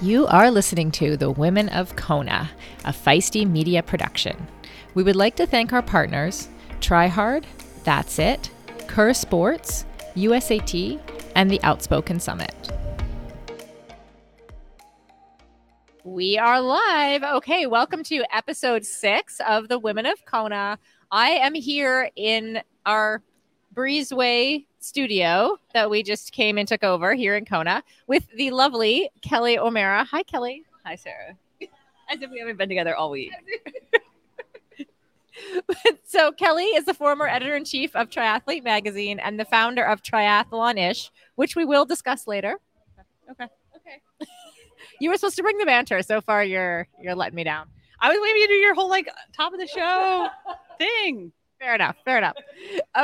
[0.00, 2.48] You are listening to The Women of Kona,
[2.84, 4.46] a feisty media production.
[4.94, 6.48] We would like to thank our partners
[6.80, 7.44] Try Hard,
[7.82, 8.48] That's It,
[8.86, 9.84] Coeur Sports,
[10.14, 11.00] USAT,
[11.34, 12.54] and the Outspoken Summit.
[16.04, 17.24] We are live.
[17.24, 20.78] Okay, welcome to episode six of The Women of Kona.
[21.10, 23.20] I am here in our
[23.74, 29.10] Breezeway studio that we just came and took over here in Kona with the lovely
[29.22, 30.04] Kelly O'Mara.
[30.04, 30.64] Hi, Kelly.
[30.84, 31.36] Hi, Sarah.
[32.10, 33.30] As if we haven't been together all week.
[36.04, 40.02] so Kelly is the former editor in chief of Triathlete Magazine and the founder of
[40.02, 42.58] Triathlon Ish, which we will discuss later.
[43.30, 43.46] Okay.
[43.76, 44.00] Okay.
[45.00, 46.02] you were supposed to bring the banter.
[46.02, 47.68] So far, you're you're letting me down.
[48.00, 50.28] I was waiting to do your whole like top of the show
[50.78, 51.32] thing.
[51.60, 51.96] Fair enough.
[52.04, 52.36] Fair enough.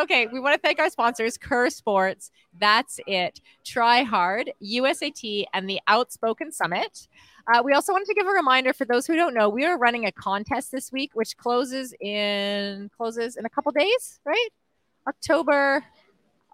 [0.02, 0.26] Okay.
[0.28, 5.80] We want to thank our sponsors, Coeur Sports, That's It, Try Hard, USAT, and the
[5.88, 7.08] Outspoken Summit.
[7.52, 9.76] Uh, we also wanted to give a reminder for those who don't know, we are
[9.76, 14.48] running a contest this week, which closes in closes in a couple days, right?
[15.06, 15.84] October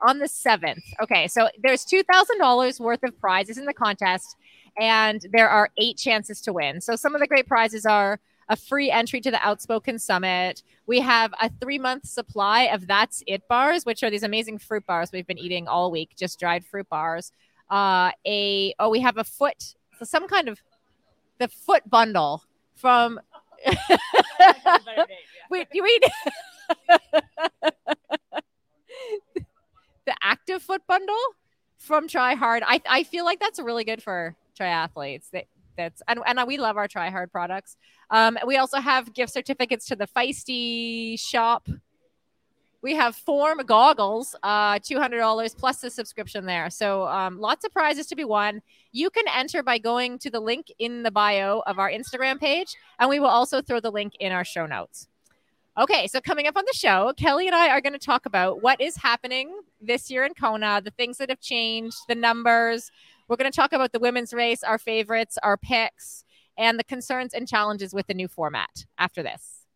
[0.02, 0.82] on the 7th.
[1.02, 4.36] Okay, so there's $2,000 worth of prizes in the contest,
[4.80, 6.80] and there are eight chances to win.
[6.80, 8.18] So some of the great prizes are
[8.50, 10.62] a free entry to the Outspoken Summit.
[10.86, 14.84] We have a three month supply of That's It bars, which are these amazing fruit
[14.86, 17.32] bars we've been eating all week, just dried fruit bars.
[17.70, 20.60] Uh, a oh, we have a foot, so some kind of
[21.38, 22.42] the foot bundle
[22.74, 23.20] from.
[25.50, 26.02] Wait, you read
[30.06, 31.14] the active foot bundle
[31.78, 32.64] from Try Hard.
[32.66, 35.30] I I feel like that's really good for triathletes.
[35.30, 35.46] They,
[35.80, 37.76] that's and, and we love our Try Hard products.
[38.10, 41.68] Um, we also have gift certificates to the Feisty shop.
[42.82, 46.70] We have Form goggles, uh, $200 plus the subscription there.
[46.70, 48.62] So um, lots of prizes to be won.
[48.92, 52.74] You can enter by going to the link in the bio of our Instagram page,
[52.98, 55.08] and we will also throw the link in our show notes.
[55.78, 58.62] Okay, so coming up on the show, Kelly and I are going to talk about
[58.62, 62.90] what is happening this year in Kona, the things that have changed, the numbers.
[63.30, 66.24] We're going to talk about the women's race, our favorites, our picks,
[66.58, 69.66] and the concerns and challenges with the new format after this.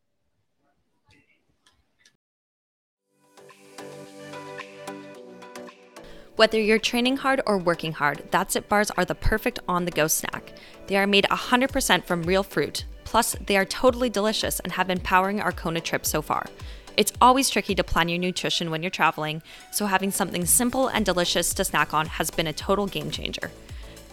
[6.34, 9.92] Whether you're training hard or working hard, That's It bars are the perfect on the
[9.92, 10.52] go snack.
[10.88, 12.86] They are made 100% from real fruit.
[13.04, 16.44] Plus, they are totally delicious and have been powering our Kona trip so far.
[16.96, 21.04] It's always tricky to plan your nutrition when you're traveling, so having something simple and
[21.04, 23.50] delicious to snack on has been a total game changer.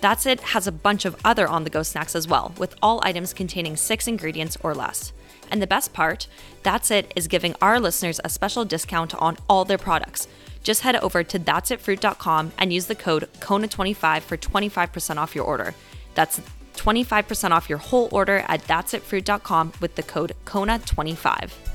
[0.02, 3.00] That's It has a bunch of other on the go snacks as well, with all
[3.04, 5.14] items containing six ingredients or less.
[5.52, 6.28] And the best part,
[6.64, 10.28] That's It is giving our listeners a special discount on all their products.
[10.64, 15.76] Just head over to that'sitfruit.com and use the code KONA25 for 25% off your order.
[16.16, 16.42] That's
[16.76, 21.71] 25% off your whole order at that'sitfruit.com with the code KONA25.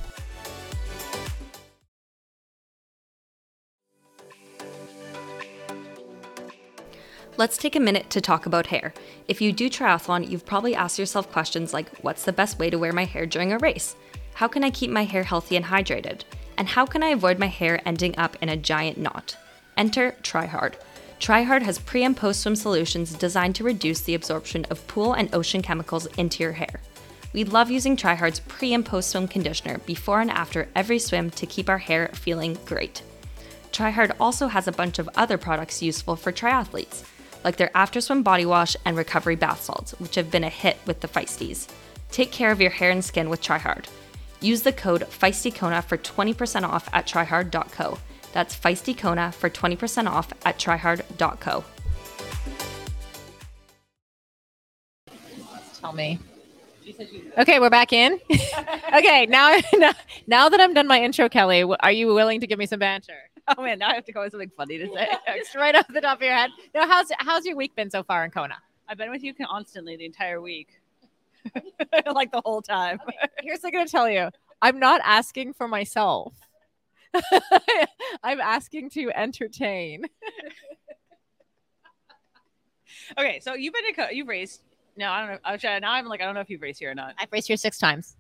[7.39, 8.95] Let's take a minute to talk about hair.
[9.29, 12.79] If you do triathlon, you've probably asked yourself questions like what's the best way to
[12.79, 13.95] wear my hair during a race?
[14.33, 16.23] How can I keep my hair healthy and hydrated?
[16.57, 19.37] And how can I avoid my hair ending up in a giant knot?
[19.77, 20.77] Enter TryHard.
[21.21, 25.35] TryHard has pre and post swim solutions designed to reduce the absorption of pool and
[25.35, 26.81] ocean chemicals into your hair.
[27.35, 31.45] We love using TryHard's pre and post swim conditioner before and after every swim to
[31.45, 33.03] keep our hair feeling great.
[33.73, 37.05] TryHard also has a bunch of other products useful for triathletes,
[37.47, 40.77] like their after swim body wash and recovery bath salts, which have been a hit
[40.85, 41.69] with the feisties.
[42.11, 43.87] Take care of your hair and skin with TryHard.
[44.41, 47.99] Use the code FEISTYKONA for 20% off at tryhard.co.
[48.33, 51.65] That's FEISTYKONA for 20% off at tryhard.co.
[55.81, 56.19] Tell me.
[57.39, 58.19] Okay, we're back in.
[58.93, 59.93] okay, now, now
[60.27, 63.31] now that I'm done my intro, Kelly, are you willing to give me some banter?
[63.59, 65.09] Oh man, now I have to up with something funny to say.
[65.57, 66.51] right off the top of your head.
[66.75, 68.57] Now, how's how's your week been so far in Kona?
[68.89, 70.81] I've been with you constantly the entire week.
[72.13, 72.99] like the whole time.
[73.07, 74.31] Okay, here's what I'm gonna tell you.
[74.63, 76.35] I'm not asking for myself.
[78.25, 80.07] I'm asking to entertain.
[83.19, 84.63] okay, so you've been to you've raced.
[84.97, 85.39] No, I don't know.
[85.45, 87.15] Actually, now I'm like I don't know if you've raced here or not.
[87.17, 88.17] I've raced here six times.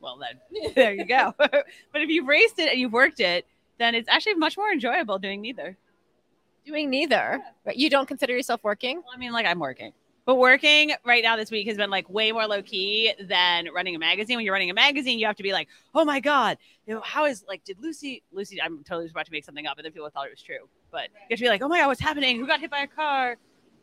[0.00, 1.34] Well, then there you go.
[1.38, 1.64] but
[1.94, 3.46] if you've raced it and you've worked it,
[3.80, 5.76] then it's actually much more enjoyable doing neither.
[6.66, 7.42] Doing neither.
[7.64, 8.96] But you don't consider yourself working?
[8.98, 9.92] Well, I mean, like I'm working.
[10.26, 13.96] But working right now this week has been like way more low key than running
[13.96, 14.36] a magazine.
[14.36, 17.00] When you're running a magazine, you have to be like, oh my God, you know,
[17.00, 19.92] how is like, did Lucy, Lucy, I'm totally about to make something up, and then
[19.92, 20.68] people thought it was true.
[20.92, 22.38] But you have to be like, oh my God, what's happening?
[22.38, 23.38] Who got hit by a car?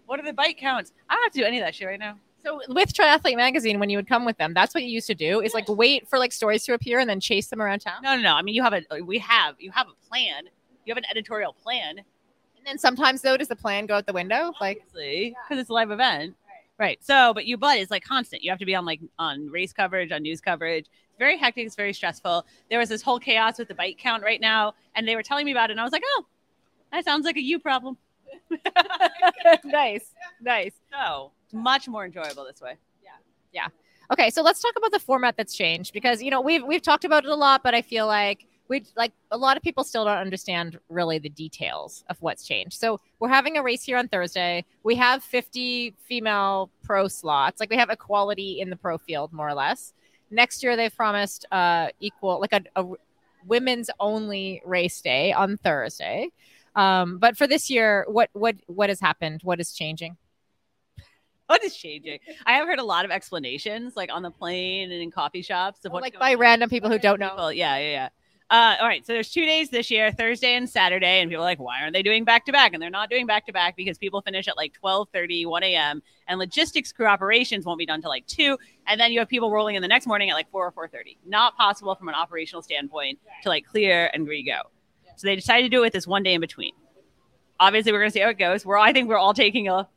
[0.06, 0.94] What are the bite counts?
[1.10, 2.18] I don't have to do any of that shit right now.
[2.44, 5.16] So with Triathlete Magazine, when you would come with them, that's what you used to
[5.16, 8.01] do is like wait for like stories to appear and then chase them around town.
[8.04, 8.36] No, no, no.
[8.36, 10.44] I mean, you have a we have you have a plan.
[10.86, 14.13] You have an editorial plan, And then sometimes though, does the plan go out the
[14.13, 14.54] window?
[14.62, 16.36] Like obviously, because it's a live event.
[16.80, 17.04] Right.
[17.04, 18.44] So, but you but it's like constant.
[18.44, 20.86] You have to be on like on race coverage, on news coverage.
[20.86, 21.66] It's very hectic.
[21.66, 22.45] It's very stressful.
[22.69, 25.45] There was this whole chaos with the bite count right now, and they were telling
[25.45, 26.25] me about it, and I was like, oh,
[26.92, 27.98] that sounds like a you problem.
[29.66, 30.74] nice, nice.
[30.92, 32.76] So much more enjoyable this way.
[33.04, 33.12] Yeah.
[33.54, 33.68] Yeah.
[34.12, 37.04] Okay, so let's talk about the format that's changed because you know we've we've talked
[37.04, 40.06] about it a lot, but I feel like we like a lot of people still
[40.06, 42.80] don't understand really the details of what's changed.
[42.80, 44.66] So we're having a race here on Thursday.
[44.84, 49.50] We have 50 female pro slots, like we have equality in the pro field more
[49.50, 49.94] or less.
[50.32, 52.86] Next year they've promised uh equal like a, a
[53.46, 56.30] women's only race day on Thursday.
[56.76, 59.42] Um, but for this year, what what what has happened?
[59.44, 60.18] What is changing?
[61.58, 62.20] What is changing?
[62.46, 65.86] I have heard a lot of explanations, like on the plane and in coffee shops,
[65.86, 66.40] of what's like by on.
[66.40, 67.30] random people who don't know.
[67.30, 68.10] People, yeah, yeah, yeah.
[68.50, 71.48] Uh, all right, so there's two days this year, Thursday and Saturday, and people are
[71.48, 72.74] like, why aren't they doing back to back?
[72.74, 76.02] And they're not doing back to back because people finish at like 12:30, 1 a.m.
[76.28, 79.52] and logistics crew operations won't be done till like two, and then you have people
[79.52, 81.18] rolling in the next morning at like four or 4:30.
[81.26, 84.62] Not possible from an operational standpoint to like clear and re-go.
[85.16, 86.74] So they decided to do it with this one day in between.
[87.60, 88.66] Obviously, we're gonna see how it goes.
[88.66, 89.90] We're I think we're all taking a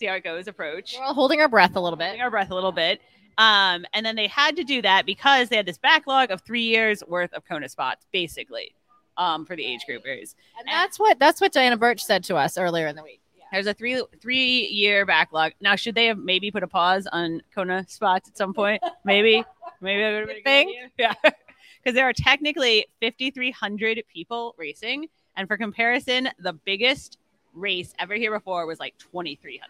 [0.00, 2.06] see how it goes approach We're all holding our breath a little bit.
[2.06, 3.00] holding our breath a little bit.
[3.38, 6.62] Um, and then they had to do that because they had this backlog of three
[6.62, 8.74] years worth of Kona spots, basically,
[9.16, 10.34] um, for the age groupers.
[10.58, 13.20] And that's what that's what Diana Bertsch said to us earlier in the week.
[13.52, 15.52] There's a three three year backlog.
[15.60, 18.82] Now, should they have maybe put a pause on Kona spots at some point?
[19.04, 19.44] Maybe,
[19.80, 20.90] maybe that would have been a good.
[20.98, 25.06] Yeah, because there are technically 5,300 people racing,
[25.36, 27.16] and for comparison, the biggest
[27.54, 29.60] race ever here before was like 2,300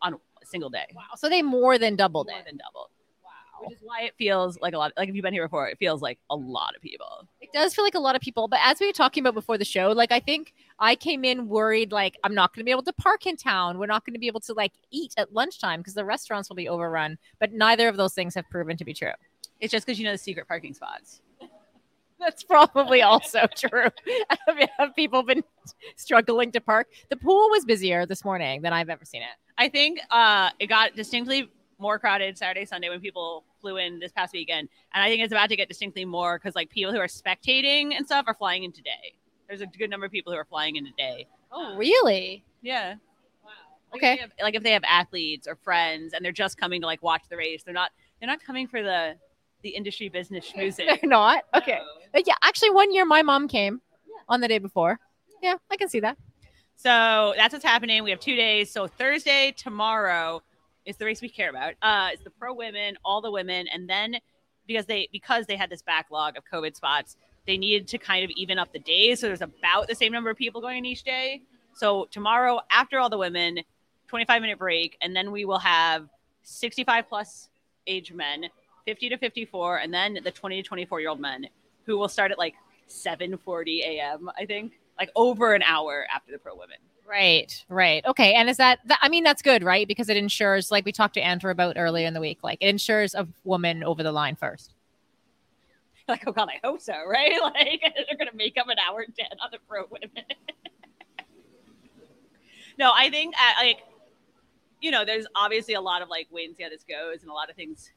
[0.00, 0.86] on a single day.
[0.94, 1.02] Wow.
[1.16, 2.44] So they more than doubled More it.
[2.46, 2.88] than doubled.
[3.22, 3.68] Wow.
[3.68, 4.92] which is why it feels like a lot.
[4.96, 7.28] Like if you've been here before, it feels like a lot of people.
[7.40, 9.58] It does feel like a lot of people, but as we were talking about before
[9.58, 12.70] the show, like I think I came in worried like I'm not going to be
[12.70, 13.78] able to park in town.
[13.78, 16.56] We're not going to be able to like eat at lunchtime because the restaurants will
[16.56, 17.18] be overrun.
[17.38, 19.12] But neither of those things have proven to be true.
[19.60, 21.20] It's just because you know the secret parking spots.
[22.22, 23.88] That's probably also true.
[24.46, 25.42] have, have people been
[25.96, 26.88] struggling to park?
[27.10, 29.28] The pool was busier this morning than I've ever seen it.
[29.58, 34.12] I think uh, it got distinctly more crowded Saturday, Sunday when people flew in this
[34.12, 36.98] past weekend, and I think it's about to get distinctly more because like people who
[36.98, 39.14] are spectating and stuff are flying in today.
[39.48, 41.26] There's a good number of people who are flying in today.
[41.50, 42.44] Oh, really?
[42.62, 42.94] Yeah.
[43.92, 44.14] Like Okay.
[44.14, 47.02] If have, like if they have athletes or friends and they're just coming to like
[47.02, 47.90] watch the race, they're not
[48.20, 49.16] they're not coming for the
[49.62, 50.86] the industry business schmoozing.
[50.86, 51.44] They're not.
[51.54, 51.78] Okay.
[51.78, 52.02] No.
[52.12, 53.80] But yeah, actually, one year my mom came
[54.28, 54.98] on the day before.
[55.42, 56.16] Yeah, I can see that.
[56.76, 58.02] So that's what's happening.
[58.02, 58.70] We have two days.
[58.70, 60.42] So Thursday, tomorrow
[60.84, 61.74] is the race we care about.
[61.80, 64.16] Uh, it's the pro women, all the women, and then
[64.66, 67.16] because they because they had this backlog of COVID spots,
[67.46, 69.20] they needed to kind of even up the days.
[69.20, 71.42] So there's about the same number of people going in each day.
[71.74, 73.60] So tomorrow, after all the women,
[74.08, 76.08] 25 minute break, and then we will have
[76.42, 77.48] 65 plus
[77.86, 78.46] age men,
[78.84, 81.46] 50 to 54, and then the 20 to 24 year old men
[81.86, 82.54] who will start at like
[82.88, 84.30] 7:40 a.m.
[84.38, 86.78] I think, like over an hour after the pro women.
[87.06, 88.04] Right, right.
[88.06, 88.32] Okay.
[88.34, 89.86] And is that, that, I mean, that's good, right?
[89.86, 92.68] Because it ensures, like we talked to Andrew about earlier in the week, like it
[92.68, 94.74] ensures a woman over the line first.
[96.08, 97.32] Like, oh god, I hope so, right?
[97.40, 100.24] Like they're gonna make up an hour dead on the pro women.
[102.76, 103.78] no, I think uh, like
[104.80, 107.30] you know, there's obviously a lot of like wait and see how this goes, and
[107.30, 107.92] a lot of things.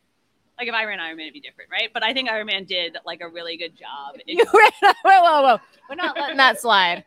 [0.58, 1.90] Like if I ran Ironman, it'd be different, right?
[1.94, 4.16] But I think Ironman did like a really good job.
[4.28, 4.72] in- You ran,
[5.04, 5.58] whoa, whoa, whoa.
[5.90, 7.04] We're not letting that slide.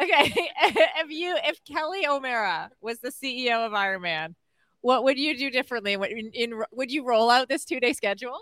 [0.00, 0.32] Okay.
[0.64, 4.34] if you, if Kelly O'Mara was the CEO of Ironman,
[4.80, 5.96] what would you do differently?
[5.98, 8.38] What in, in would you roll out this two day schedule?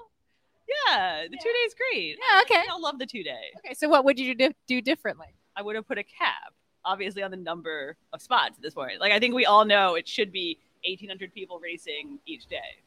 [0.86, 2.18] yeah, the two days great.
[2.18, 2.62] Yeah, okay.
[2.70, 3.50] I love the two day.
[3.64, 3.74] Okay.
[3.74, 5.28] So what would you do, do differently?
[5.56, 6.52] I would have put a cap,
[6.84, 9.00] obviously, on the number of spots at this point.
[9.00, 12.82] Like I think we all know it should be 1,800 people racing each day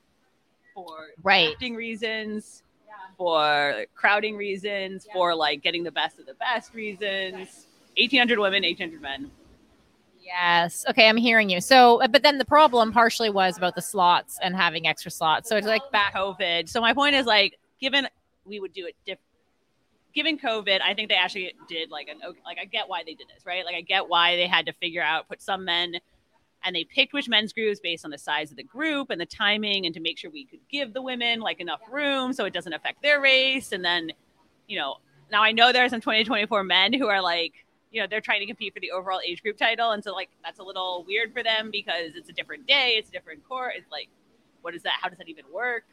[0.74, 1.48] for Right.
[1.50, 2.63] drafting reasons,
[3.18, 7.68] for crowding reasons, for like getting the best of the best reasons.
[7.98, 9.30] 1,800 women, 1,800 men.
[10.24, 10.86] Yes.
[10.90, 11.60] Okay, I'm hearing you.
[11.62, 15.50] So, uh, but then the problem partially was about the slots and having extra slots.
[15.50, 16.13] So it's like back.
[16.13, 16.70] COVID.
[16.70, 18.08] So my point is like, given
[18.46, 19.25] we would do it different.
[20.13, 23.28] Given COVID, I think they actually did like an like I get why they did
[23.34, 23.66] this, right?
[23.66, 25.96] Like I get why they had to figure out put some men
[26.63, 29.25] and they picked which men's groups based on the size of the group and the
[29.25, 32.53] timing and to make sure we could give the women like enough room so it
[32.53, 34.12] doesn't affect their race and then
[34.68, 34.98] you know
[35.32, 37.53] now i know there are some 2024 men who are like
[37.91, 40.30] you know they're trying to compete for the overall age group title, and so like
[40.44, 43.74] that's a little weird for them because it's a different day, it's a different court.
[43.77, 44.08] It's like,
[44.62, 44.94] what is that?
[45.01, 45.84] How does that even work?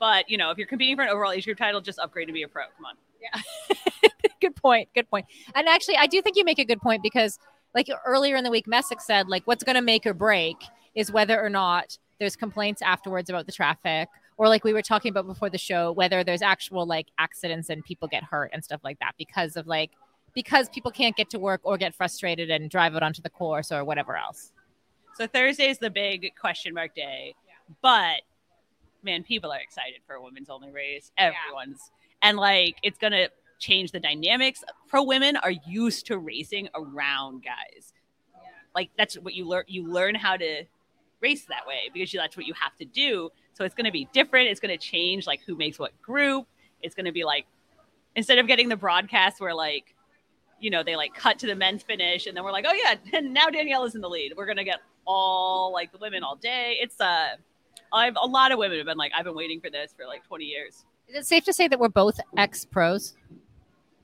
[0.00, 2.32] But you know, if you're competing for an overall age group title, just upgrade to
[2.32, 2.64] be a pro.
[2.76, 2.94] Come on.
[3.20, 4.08] Yeah.
[4.40, 4.88] Good point.
[4.94, 5.26] Good point.
[5.54, 7.38] And actually, I do think you make a good point because,
[7.74, 10.56] like earlier in the week, Messick said, like, what's going to make or break
[10.94, 15.10] is whether or not there's complaints afterwards about the traffic, or like we were talking
[15.10, 18.80] about before the show, whether there's actual like accidents and people get hurt and stuff
[18.84, 19.90] like that because of like
[20.34, 23.70] because people can't get to work or get frustrated and drive out onto the course
[23.70, 24.52] or whatever else.
[25.14, 27.34] So Thursday is the big question mark day,
[27.82, 28.22] but
[29.04, 31.12] man, people are excited for a women's only race.
[31.16, 31.90] Everyone's
[32.22, 33.28] and like it's gonna
[33.64, 34.62] change the dynamics.
[34.88, 37.92] Pro women are used to racing around guys.
[38.74, 39.64] Like that's what you learn.
[39.66, 40.64] You learn how to
[41.20, 43.30] race that way because you, that's what you have to do.
[43.54, 44.48] So it's going to be different.
[44.48, 46.46] It's going to change like who makes what group.
[46.82, 47.46] It's going to be like
[48.16, 49.94] instead of getting the broadcast where like
[50.60, 52.94] you know they like cut to the men's finish and then we're like oh yeah
[53.12, 54.34] and now Daniela is in the lead.
[54.36, 56.76] We're going to get all like the women all day.
[56.80, 57.36] It's uh
[57.92, 60.26] I've a lot of women have been like I've been waiting for this for like
[60.26, 60.84] 20 years.
[61.08, 63.14] Is it safe to say that we're both ex pros?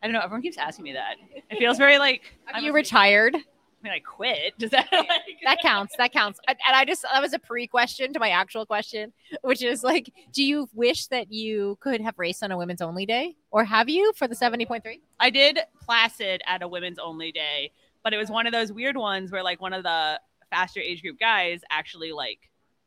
[0.02, 0.20] I don't know.
[0.20, 1.16] Everyone keeps asking me that.
[1.50, 3.34] It feels very like Are you retired?
[3.36, 4.58] I mean, I quit.
[4.58, 5.08] Does that like,
[5.44, 5.94] that counts.
[5.96, 6.38] That counts.
[6.48, 10.12] And I just that was a pre question to my actual question, which is like,
[10.32, 13.88] do you wish that you could have raced on a women's only day, or have
[13.88, 15.00] you for the seventy point three?
[15.18, 18.96] I did Placid at a women's only day, but it was one of those weird
[18.96, 22.38] ones where like one of the faster age group guys actually like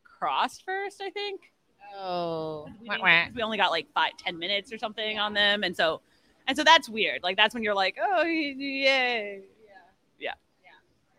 [0.03, 1.01] crossed first.
[1.01, 1.41] I think
[1.95, 5.75] Oh, we, didn't- we only got like five, ten minutes or something on them, and
[5.75, 6.01] so
[6.47, 7.23] and so that's weird.
[7.23, 9.41] Like that's when you're like, oh yay.
[9.65, 9.71] yeah,
[10.19, 10.31] yeah.
[10.63, 10.71] Yeah,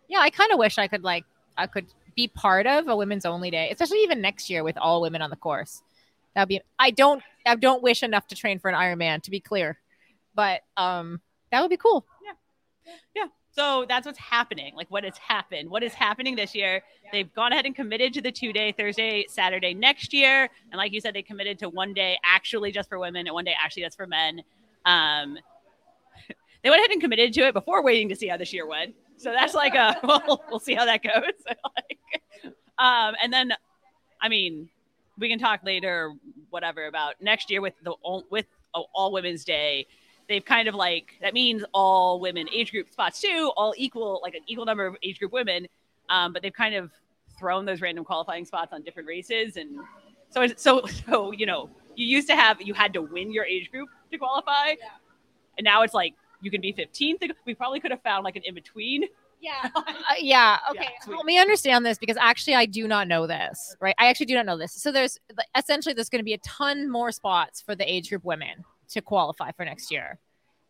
[0.08, 0.18] yeah.
[0.20, 1.24] I kind of wish I could like
[1.56, 5.00] I could be part of a women's only day, especially even next year with all
[5.00, 5.82] women on the course.
[6.34, 6.60] That'd be.
[6.78, 7.22] I don't.
[7.46, 9.78] I don't wish enough to train for an Ironman, to be clear,
[10.34, 11.20] but um,
[11.52, 12.04] that would be cool.
[12.24, 13.26] Yeah, yeah.
[13.54, 14.74] So that's what's happening.
[14.74, 15.70] Like what has happened.
[15.70, 16.82] What is happening this year?
[17.12, 20.48] They've gone ahead and committed to the two day, Thursday, Saturday next year.
[20.72, 23.44] And like you said, they committed to one day actually just for women and one
[23.44, 24.42] day actually just for men.
[24.84, 25.38] Um,
[26.62, 28.94] they went ahead and committed to it before waiting to see how this year went.
[29.16, 31.32] So that's like a well, we'll see how that goes.
[31.46, 32.22] like,
[32.78, 33.52] um, and then,
[34.20, 34.68] I mean,
[35.18, 36.12] we can talk later,
[36.50, 37.94] whatever, about next year with the
[38.30, 39.86] with oh, all women's day
[40.28, 44.34] they've kind of like that means all women age group spots too, all equal, like
[44.34, 45.66] an equal number of age group women.
[46.08, 46.90] Um, but they've kind of
[47.38, 49.78] thrown those random qualifying spots on different races, and
[50.30, 53.70] so so so you know you used to have you had to win your age
[53.70, 54.74] group to qualify,
[55.58, 57.30] and now it's like you can be 15th.
[57.44, 59.04] We probably could have found like an in between.
[59.40, 59.68] Yeah.
[59.76, 60.58] Uh, yeah.
[60.70, 60.88] Okay.
[61.02, 61.14] sweet.
[61.14, 63.76] Help me understand this because actually I do not know this.
[63.80, 63.94] Right.
[63.98, 64.72] I actually do not know this.
[64.72, 65.18] So there's
[65.56, 69.00] essentially there's going to be a ton more spots for the age group women to
[69.00, 70.18] qualify for next year.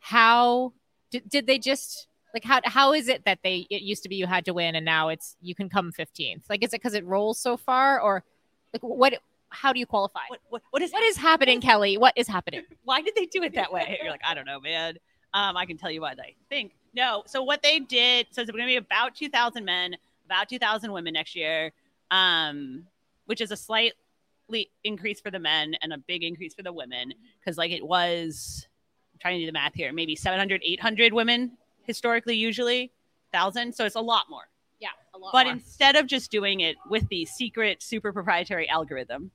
[0.01, 0.73] How
[1.11, 4.17] did, did they just like how how is it that they it used to be
[4.17, 6.43] you had to win and now it's you can come 15th?
[6.49, 8.25] Like is it because it rolls so far or
[8.73, 9.15] like what?
[9.55, 10.21] How do you qualify?
[10.29, 11.97] What what what is what is happening, Kelly?
[11.97, 12.63] What is happening?
[12.85, 13.99] why did they do it that way?
[14.03, 14.99] You're like, I don't know, man.
[15.33, 16.73] Um, I can tell you what I think.
[16.95, 19.97] No, so what they did, so it's going to be about 2,000 men,
[20.27, 21.73] about 2,000 women next year,
[22.13, 22.85] um,
[23.27, 27.13] which is a slightly increase for the men and a big increase for the women
[27.41, 28.69] because, like, it was,
[29.13, 32.93] I'm trying to do the math here, maybe 700, 800 women historically, usually,
[33.33, 33.75] 1,000.
[33.75, 34.49] So it's a lot more.
[34.79, 35.33] Yeah, a lot.
[35.33, 39.33] But instead of just doing it with the secret, super proprietary algorithm,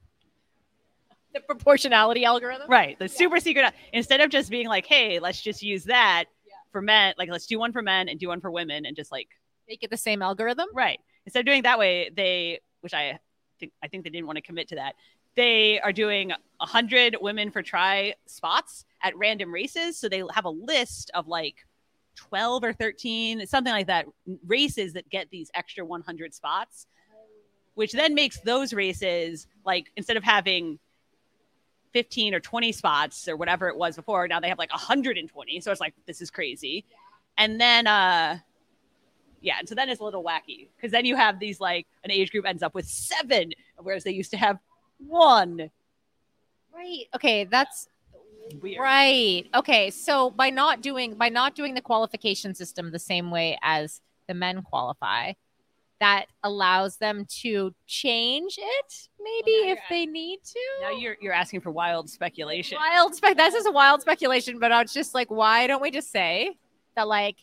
[1.34, 2.70] the proportionality algorithm.
[2.70, 2.98] Right.
[3.00, 3.74] The super secret.
[3.94, 6.26] Instead of just being like, hey, let's just use that
[6.72, 9.12] for men, like let's do one for men and do one for women and just
[9.12, 9.28] like
[9.68, 10.68] Make it the same algorithm.
[10.74, 11.00] right.
[11.26, 13.20] Instead of doing it that way, they which I
[13.60, 14.96] think I think they didn't want to commit to that.
[15.36, 19.98] They are doing hundred women for try spots at random races.
[19.98, 21.56] So they have a list of like
[22.16, 24.06] 12 or 13, something like that,
[24.46, 26.88] races that get these extra 100 spots,
[27.76, 30.80] which then makes those races like instead of having
[31.94, 35.60] 15 or 20 spots or whatever it was before, now they have like 120.
[35.62, 36.86] So it's like, this is crazy.
[37.38, 38.40] And then, uh,
[39.42, 42.12] yeah, and so then it's a little wacky because then you have these like an
[42.12, 44.60] age group ends up with seven, whereas they used to have
[44.98, 45.70] one.
[46.74, 47.06] Right.
[47.16, 47.88] Okay, that's
[48.62, 48.82] Weird.
[48.82, 49.46] right.
[49.56, 54.02] Okay, so by not doing by not doing the qualification system the same way as
[54.28, 55.34] the men qualify,
[56.00, 60.60] that allows them to change it maybe Well, if they need to.
[60.82, 62.78] Now you're you're asking for wild speculation.
[62.80, 63.38] wild spec.
[63.38, 66.58] This is a wild speculation, but I was just like, why don't we just say
[66.96, 67.38] that, like,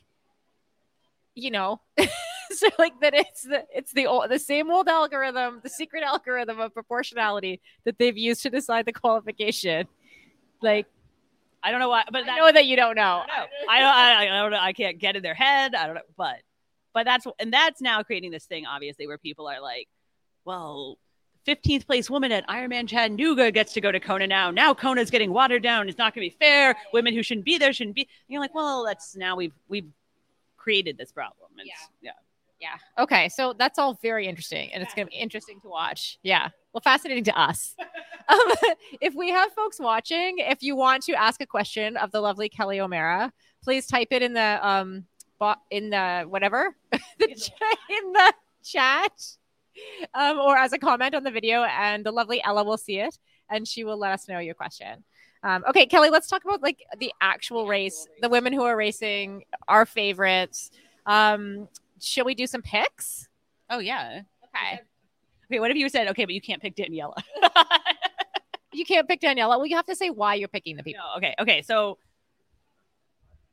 [1.34, 5.68] you know, so like that it's the it's the old, the same old algorithm, the
[5.68, 9.86] secret algorithm of proportionality that they've used to decide the qualification.
[10.62, 10.86] Like,
[11.62, 13.22] I don't know why, but I that, know that you don't know.
[13.24, 13.72] I don't know.
[13.72, 13.94] I don't.
[13.94, 14.58] I, I don't know.
[14.58, 15.74] I can't get in their head.
[15.74, 16.00] I don't know.
[16.16, 16.36] But
[16.96, 19.86] but that's and that's now creating this thing, obviously, where people are like,
[20.46, 20.98] well.
[21.46, 24.50] 15th place woman at Ironman Chattanooga gets to go to Kona now.
[24.50, 25.88] Now Kona's getting watered down.
[25.88, 26.74] It's not going to be fair.
[26.92, 28.00] Women who shouldn't be there shouldn't be.
[28.02, 29.86] And you're like, well, that's now we've we've
[30.56, 31.50] created this problem.
[31.58, 31.70] It's,
[32.02, 32.10] yeah.
[32.60, 32.76] Yeah.
[32.98, 33.28] Okay.
[33.28, 36.18] So that's all very interesting, and it's going to be interesting to watch.
[36.24, 36.48] Yeah.
[36.72, 37.76] Well, fascinating to us.
[38.28, 38.40] um,
[39.00, 42.48] if we have folks watching, if you want to ask a question of the lovely
[42.48, 45.04] Kelly O'Mara, please type it in the um
[45.38, 47.52] bo- in the whatever the ch-
[47.90, 48.32] in the
[48.64, 49.12] chat,
[50.14, 53.18] um, or as a comment on the video, and the lovely Ella will see it,
[53.50, 55.04] and she will let us know your question.
[55.42, 59.44] Um, okay, Kelly, let's talk about like the actual race, the women who are racing,
[59.68, 60.70] our favorites.
[61.06, 61.68] Um,
[62.00, 63.28] shall we do some picks?
[63.70, 64.22] Oh yeah.
[64.44, 64.80] Okay.
[65.46, 65.60] Okay.
[65.60, 67.14] What if you said okay, but you can't pick Daniela?
[68.76, 69.56] You can't pick Daniela.
[69.56, 71.02] Well, you have to say why you're picking the people.
[71.02, 71.62] No, okay, okay.
[71.62, 71.98] So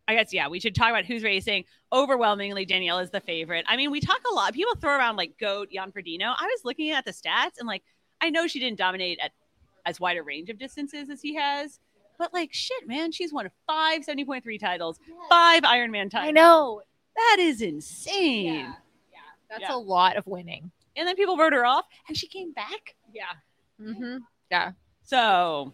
[0.08, 1.64] I guess yeah, we should talk about who's racing.
[1.92, 3.66] Overwhelmingly, Daniela is the favorite.
[3.68, 4.54] I mean, we talk a lot.
[4.54, 6.34] People throw around like Goat, Jan Frodeno.
[6.38, 7.84] I was looking at the stats and like
[8.22, 9.32] I know she didn't dominate at
[9.86, 11.80] as wide a range of distances as he has,
[12.18, 16.30] but like shit, man, she's won five 70.3 titles, five Ironman titles.
[16.30, 16.82] I know.
[17.16, 18.46] That is insane.
[18.46, 18.74] Yeah.
[19.12, 19.20] Yeah.
[19.50, 19.76] That's Yeah.
[19.76, 20.72] a lot of winning.
[20.96, 22.96] And then people wrote her off and she came back.
[23.14, 23.24] Yeah.
[23.82, 24.18] Mm-hmm.
[24.52, 24.72] Yeah.
[25.04, 25.74] So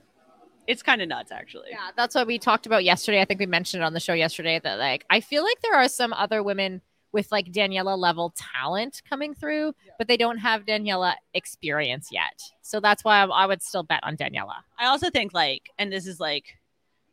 [0.70, 1.70] it's kind of nuts actually.
[1.72, 1.90] Yeah.
[1.98, 3.22] That's what we talked about yesterday.
[3.22, 5.74] I think we mentioned it on the show yesterday that like I feel like there
[5.74, 10.68] are some other women with like Daniela level talent coming through, but they don't have
[10.68, 12.40] Daniela experience yet.
[12.62, 14.58] So that's why I, I would still bet on Daniela.
[14.78, 16.56] I also think like, and this is like,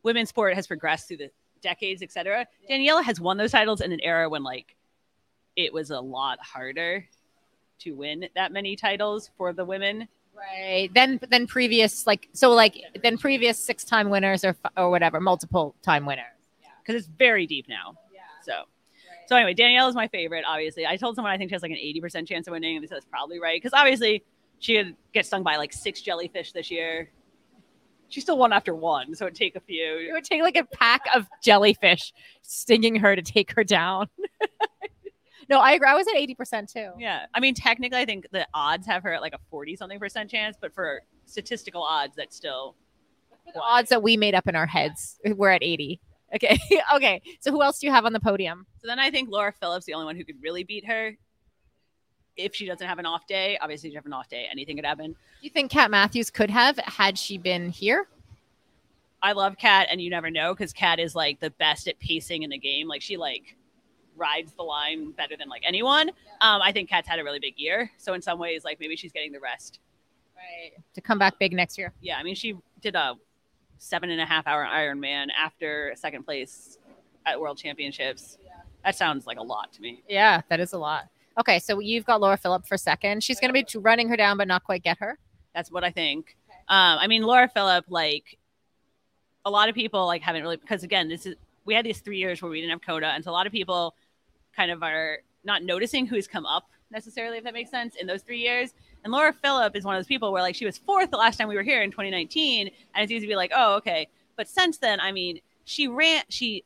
[0.02, 1.30] women's sport has progressed through the
[1.62, 2.46] decades, etc.
[2.70, 4.76] Daniela has won those titles in an era when like
[5.56, 7.06] it was a lot harder
[7.78, 10.08] to win that many titles for the women.
[10.37, 10.90] Right.
[10.93, 15.75] Then then previous like so like then previous six time winners or or whatever multiple
[15.83, 16.25] time winners.
[16.83, 17.95] because it's very deep now.
[18.12, 18.21] Yeah.
[18.43, 18.52] So,
[19.26, 20.45] so anyway, Daniela is my favorite.
[20.47, 22.76] Obviously, I told someone I think she has like an eighty percent chance of winning,
[22.76, 24.25] and they said that's probably right because obviously
[24.58, 27.10] she would get stung by like six jellyfish this year.
[28.08, 29.99] She still won after one, so it'd take a few.
[30.08, 34.08] It would take like a pack of jellyfish stinging her to take her down.
[35.49, 35.89] no, I agree.
[35.89, 36.91] I was at 80% too.
[36.99, 39.99] Yeah, I mean, technically, I think the odds have her at like a forty something
[39.99, 42.75] percent chance, but for statistical odds, that's still
[43.54, 46.00] The odds that we made up in our heads, we're at 80.
[46.35, 46.59] Okay.
[46.95, 47.23] okay.
[47.41, 48.67] So who else do you have on the podium?
[48.80, 51.17] So then I think Laura Phillips, the only one who could really beat her.
[52.37, 54.76] If she doesn't have an off day, obviously, if you have an off day, anything
[54.76, 55.13] could happen.
[55.13, 58.09] Do you think Kat Matthews could have had she been here?
[59.23, 62.43] I love Kat, and you never know because Kat is like the best at pacing
[62.43, 62.89] in the game.
[62.89, 63.56] Like she like
[64.17, 66.09] rides the line better than like anyone.
[66.41, 68.97] Um, I think Kat's had a really big year, so in some ways, like maybe
[68.97, 69.81] she's getting the rest.
[70.37, 70.73] Right.
[70.95, 71.93] To come back big next year.
[72.00, 73.15] Yeah, I mean, she did a
[73.79, 76.79] seven and a half hour Ironman after second place
[77.25, 78.39] at World Championships.
[78.85, 80.02] That sounds like a lot to me.
[80.09, 81.09] Yeah, that is a lot.
[81.39, 81.59] Okay.
[81.59, 83.25] So you've got Laura Philipp for second.
[83.25, 85.19] She's going to be running her down, but not quite get her.
[85.55, 86.37] That's what I think.
[86.69, 88.39] Um, I mean, Laura Philipp, like
[89.45, 92.19] a lot of people, like haven't really because again, this is we had these three
[92.19, 93.95] years where we didn't have Kona, and so a lot of people
[94.56, 98.23] kind of are not noticing who's come up necessarily, if that makes sense, in those
[98.23, 98.75] three years.
[99.04, 101.36] And Laura Philipp is one of those people where like she was fourth the last
[101.36, 104.08] time we were here in 2019, and it's easy to be like, oh, okay.
[104.36, 106.64] But since then, I mean, she ran, she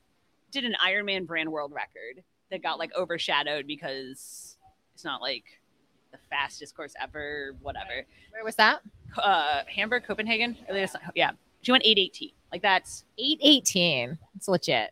[0.51, 4.57] did an Ironman brand world record that got like overshadowed because
[4.95, 5.45] it's not like
[6.13, 8.81] the fastest course ever, whatever Where was that?
[9.23, 10.57] uh Hamburg, Copenhagen.
[10.69, 11.31] This- Yeah,
[11.63, 12.31] she went eight eighteen.
[12.53, 14.19] Like that's 818.
[14.37, 14.91] It's legit.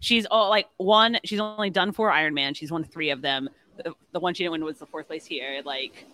[0.00, 1.18] She's all like one.
[1.24, 2.54] She's only done four Ironman.
[2.56, 3.48] She's won three of them.
[3.82, 5.60] The, the one she didn't win was the fourth place here.
[5.64, 6.06] Like,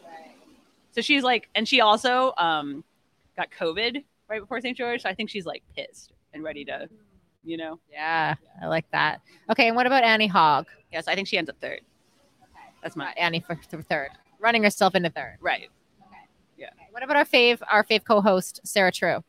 [0.93, 2.85] so she's like, and she also um
[3.37, 4.77] got COVID right before St.
[4.77, 5.03] George.
[5.03, 6.89] So I think she's like pissed and ready to,
[7.45, 7.79] you know.
[7.93, 9.21] Yeah, I like that.
[9.51, 10.67] Okay, and what about Annie Haug?
[10.93, 11.81] Yes, I think she ends up third.
[12.83, 15.37] That's my Uh, Annie for, for third, running herself into third.
[15.41, 15.69] right.
[16.07, 16.17] Okay,
[16.59, 16.71] Yeah.
[16.91, 19.25] What about our fave, our fave co-host Sarah True?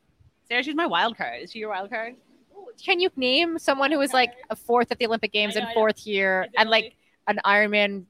[0.48, 1.42] Sarah, she's my wild card.
[1.42, 2.14] Is she your wild card?
[2.82, 5.72] Can you name someone who was like a fourth at the Olympic Games know, and
[5.74, 6.94] fourth it and like
[7.26, 8.04] an Ironman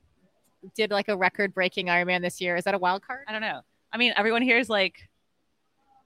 [0.74, 2.56] did like a record-breaking Ironman this year?
[2.56, 3.24] Is that a wild card?
[3.28, 3.60] I don't know.
[3.92, 5.08] I mean, everyone here is like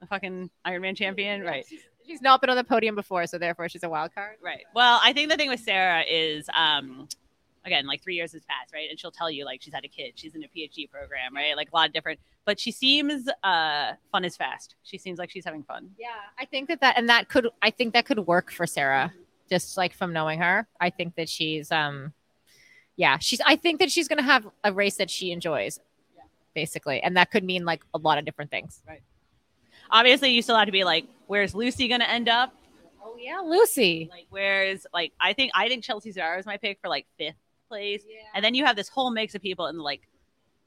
[0.01, 1.65] a fucking Ironman champion, right?
[2.07, 4.37] She's not been on the podium before, so therefore she's a wild card.
[4.43, 4.63] Right.
[4.75, 7.07] Well, I think the thing with Sarah is, um,
[7.65, 8.89] again, like three years has passed, right?
[8.89, 11.55] And she'll tell you like she's had a kid, she's in a PhD program, right?
[11.55, 12.19] Like a lot of different.
[12.45, 14.75] But she seems uh, fun is fast.
[14.83, 15.91] She seems like she's having fun.
[15.99, 19.13] Yeah, I think that that and that could I think that could work for Sarah.
[19.49, 22.13] Just like from knowing her, I think that she's um,
[22.95, 23.41] yeah, she's.
[23.45, 25.79] I think that she's gonna have a race that she enjoys,
[26.55, 28.81] basically, and that could mean like a lot of different things.
[28.87, 29.01] Right.
[29.91, 32.55] Obviously, you still have to be like, where's Lucy going to end up?
[33.03, 34.07] Oh yeah, Lucy.
[34.09, 37.35] Like where's like I think I think Chelsea Sodaro is my pick for like fifth
[37.71, 38.03] place.
[38.35, 40.01] And then you have this whole mix of people and like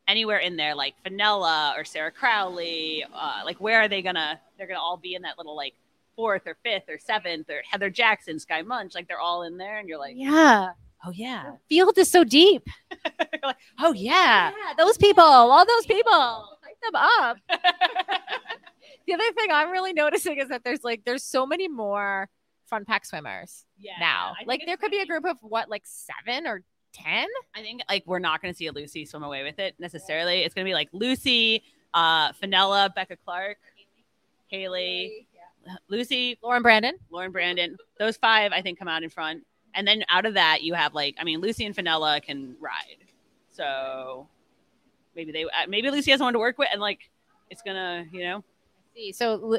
[0.09, 3.05] anywhere in there, like Fenella or Sarah Crowley.
[3.15, 4.41] Uh, like where are they gonna?
[4.57, 5.75] They're gonna all be in that little like
[6.17, 8.95] fourth or fifth or seventh or Heather Jackson, Skye Moench.
[8.95, 10.71] Like they're all in there, and you're like, Yeah.
[11.05, 12.67] oh yeah, Field is so deep.
[13.43, 14.53] Like, oh yeah.
[14.79, 16.11] those people, all those people,
[16.63, 17.37] hype them up.
[19.07, 22.31] the other thing I'm really noticing is that there's like there's so many more
[22.67, 23.93] front pack swimmers yeah.
[24.01, 24.33] now.
[24.47, 26.63] Like there could be a group of what, like seven or
[26.95, 27.27] ten?
[27.55, 30.41] I think like we're not going to see a Lucy swim away with it necessarily.
[30.41, 33.59] It's going to be like Lucy, uh, Fenella, Becca Clarke,
[34.47, 35.27] Haley,
[35.89, 36.95] Lucy, Lauren Brandon.
[37.11, 37.77] Lauren Brandon.
[37.99, 39.45] Those five, I think, come out in front.
[39.75, 43.05] And then out of that, you have like, I mean, Lucy and Fenella can ride.
[43.53, 44.29] So
[45.15, 47.11] maybe they, uh, maybe Lucy has someone to work with, and like,
[47.51, 48.45] it's gonna, you know,
[48.95, 49.59] See, so Lu-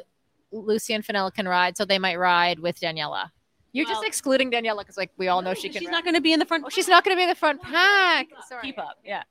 [0.52, 3.32] Lucy and Fenella can ride, so they might ride with Daniela.
[3.76, 5.82] You're just excluding Daniela because, like, we all know she can.
[5.82, 6.64] She's not going to be in the front.
[6.66, 8.28] Oh, she's not going to be in the front pack.
[8.48, 8.62] Sorry.
[8.64, 9.24] Keep up, yeah.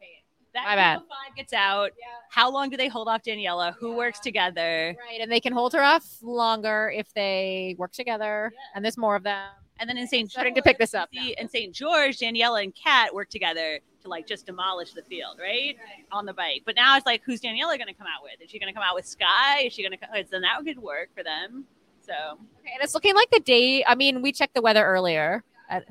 [0.53, 0.99] That My bad.
[0.99, 1.91] five gets out.
[1.99, 2.07] Yeah.
[2.31, 3.75] How long do they hold off Daniela?
[3.81, 4.95] Who works together?
[5.09, 8.61] Right, and they can hold her off longer if they work together, Yeah.
[8.77, 9.49] and there's more of them.
[9.81, 10.31] And then in St.
[10.31, 11.09] Starting to pick this up.
[11.13, 11.75] See, in St.
[11.75, 15.77] George, Daniela and Kat work together to like just demolish the field, right?
[15.77, 16.05] right?
[16.13, 16.63] On the bike.
[16.65, 18.41] But now it's like, who's Daniela going to come out with?
[18.41, 19.65] Is she going to come out with Skye?
[19.67, 20.07] Is she going to?
[20.15, 21.65] Oh, then that could work for them.
[22.07, 22.13] So
[22.61, 23.85] Okay, and it's looking like the day.
[23.87, 25.43] I mean, we checked the weather earlier.
[25.71, 25.87] At-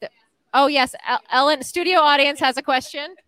[0.00, 0.10] the-
[0.54, 0.94] oh yes,
[1.30, 1.62] Ellen.
[1.62, 3.14] Studio audience has a question.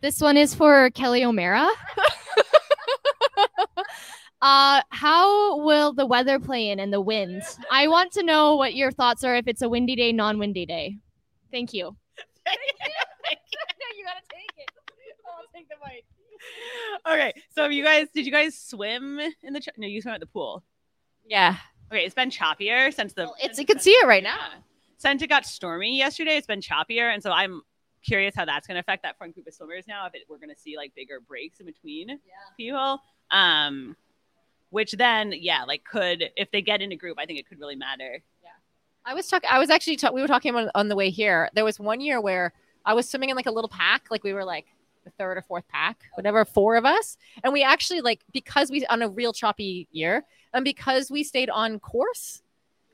[0.00, 1.66] This one is for Kelly O'Mara.
[4.40, 7.58] uh, how will the weather play in and the winds?
[7.68, 10.98] I want to know what your thoughts are if it's a windy day, non-windy day.
[11.50, 11.86] Thank you.
[12.46, 14.70] you gotta take it.
[15.26, 16.04] I'll take the mic.
[17.06, 17.32] Okay.
[17.54, 19.60] So you guys, did you guys swim in the?
[19.60, 20.62] Ch- no, you swim at the pool.
[21.26, 21.56] Yeah,
[21.90, 23.24] Okay, it's been choppier since the.
[23.24, 24.36] Well, it's you can see it right now.
[24.36, 24.58] Yeah.
[24.98, 27.62] Since it got stormy yesterday, it's been choppier, and so I'm
[28.04, 30.06] curious how that's going to affect that front group of swimmers now.
[30.06, 32.18] If it, we're going to see like bigger breaks in between
[32.56, 33.96] people, um,
[34.70, 37.58] which then yeah, like could if they get in a group, I think it could
[37.58, 38.22] really matter.
[38.42, 38.50] Yeah,
[39.06, 39.48] I was talking.
[39.50, 39.96] I was actually.
[39.96, 41.48] Ta- we were talking on, on the way here.
[41.54, 42.52] There was one year where
[42.84, 44.08] I was swimming in like a little pack.
[44.10, 44.66] Like we were like
[45.08, 48.84] the third or fourth pack, whatever, four of us, and we actually like because we
[48.86, 52.42] on a real choppy year, and because we stayed on course,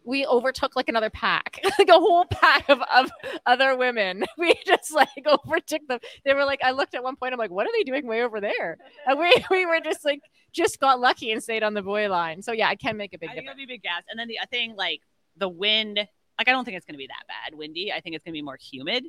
[0.05, 3.11] we overtook like another pack, like a whole pack of, of
[3.47, 4.25] other women.
[4.37, 6.01] We just like overtook them.
[6.25, 7.33] They were like, I looked at one point.
[7.33, 8.77] I'm like, what are they doing way over there?
[9.07, 10.21] And we we were just like
[10.53, 12.43] just got lucky and stayed on the buoy line.
[12.43, 13.59] So yeah, I can make a big I think difference.
[13.59, 15.01] be big gas, and then the other thing like
[15.37, 15.97] the wind.
[16.39, 17.93] Like I don't think it's going to be that bad windy.
[17.93, 19.05] I think it's going to be more humid.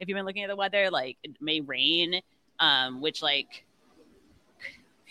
[0.00, 2.20] If you've been looking at the weather, like it may rain,
[2.60, 3.64] um, which like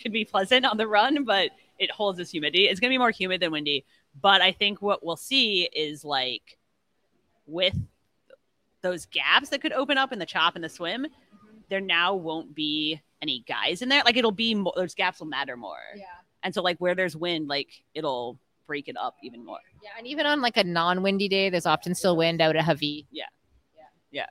[0.02, 2.66] could be pleasant on the run, but it holds this humidity.
[2.66, 3.86] It's going to be more humid than windy.
[4.20, 6.58] But I think what we'll see is like
[7.46, 7.76] with
[8.82, 11.08] those gaps that could open up in the chop and the swim,
[11.70, 14.02] there now won't be any guys in there.
[14.06, 15.78] Like it'll be more, those gaps will matter more.
[15.96, 16.06] Yeah.
[16.44, 19.60] And so like where there's wind, like it'll break it up even more.
[19.84, 22.82] Yeah, and even on like a non-windy day, there's often still wind out of at
[22.82, 23.04] Yeah.
[23.12, 23.26] Yeah.
[24.12, 24.26] Yeah.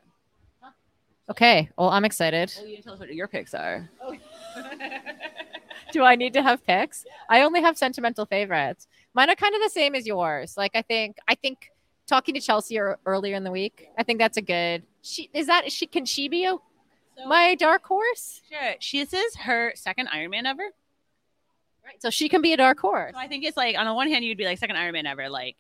[1.29, 2.53] Okay, well, I'm excited.
[2.57, 3.89] Well, you didn't tell us what your picks are.
[5.93, 7.05] Do I need to have picks?
[7.29, 8.87] I only have sentimental favorites.
[9.15, 10.57] Mine are kind of the same as yours.
[10.57, 11.71] Like I think, I think
[12.07, 14.85] talking to Chelsea earlier in the week, I think that's a good.
[15.03, 16.57] She is that she can she be a,
[17.27, 18.43] my dark horse?
[18.49, 18.75] Sure.
[18.81, 20.62] She this is her second Iron Man ever.
[21.85, 22.01] Right.
[22.01, 23.12] So she can be a dark horse.
[23.15, 25.07] So I think it's like on the one hand you'd be like second Iron Man
[25.07, 25.57] ever, like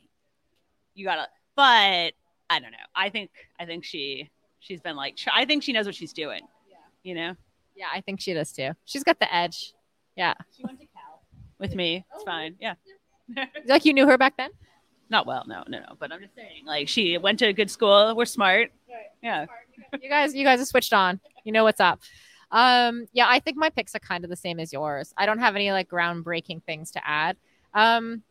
[0.94, 2.12] you gotta but
[2.50, 2.78] I don't know.
[2.94, 4.30] I think I think she
[4.66, 6.42] she's been like I think she knows what she's doing.
[6.68, 6.76] Yeah.
[7.02, 7.34] You know?
[7.74, 8.70] Yeah, I think she does too.
[8.84, 9.72] She's got the edge.
[10.16, 11.22] Yeah, She went to Cal
[11.58, 12.04] with me.
[12.14, 12.56] It's fine.
[12.58, 12.74] Yeah.
[13.66, 14.50] like you knew her back then.
[15.10, 15.94] Not well, no, no, no.
[15.98, 18.14] But I'm just saying, like she went to a good school.
[18.16, 18.70] We're smart.
[18.88, 19.06] Right.
[19.22, 19.46] Yeah.
[20.02, 22.00] you guys you guys are switched on you know what's up
[22.50, 25.38] um yeah i think my picks are kind of the same as yours i don't
[25.38, 27.36] have any like groundbreaking things to add
[27.74, 28.22] um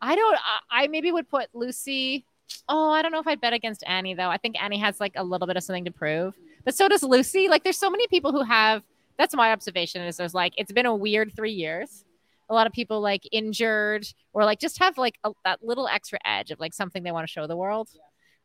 [0.00, 0.38] i don't
[0.70, 2.24] I, I maybe would put lucy
[2.68, 4.28] oh i don't know if i'd bet against annie though.
[4.28, 6.34] I think annie has like a little bit of something to prove.
[6.64, 7.48] But so does lucy.
[7.48, 8.82] Like there's so many people who have
[9.18, 12.04] that's my observation is there's like it's been a weird three years.
[12.48, 16.18] A lot of people like injured or like just have like a, that little extra
[16.24, 17.88] edge of like something they want to show the world.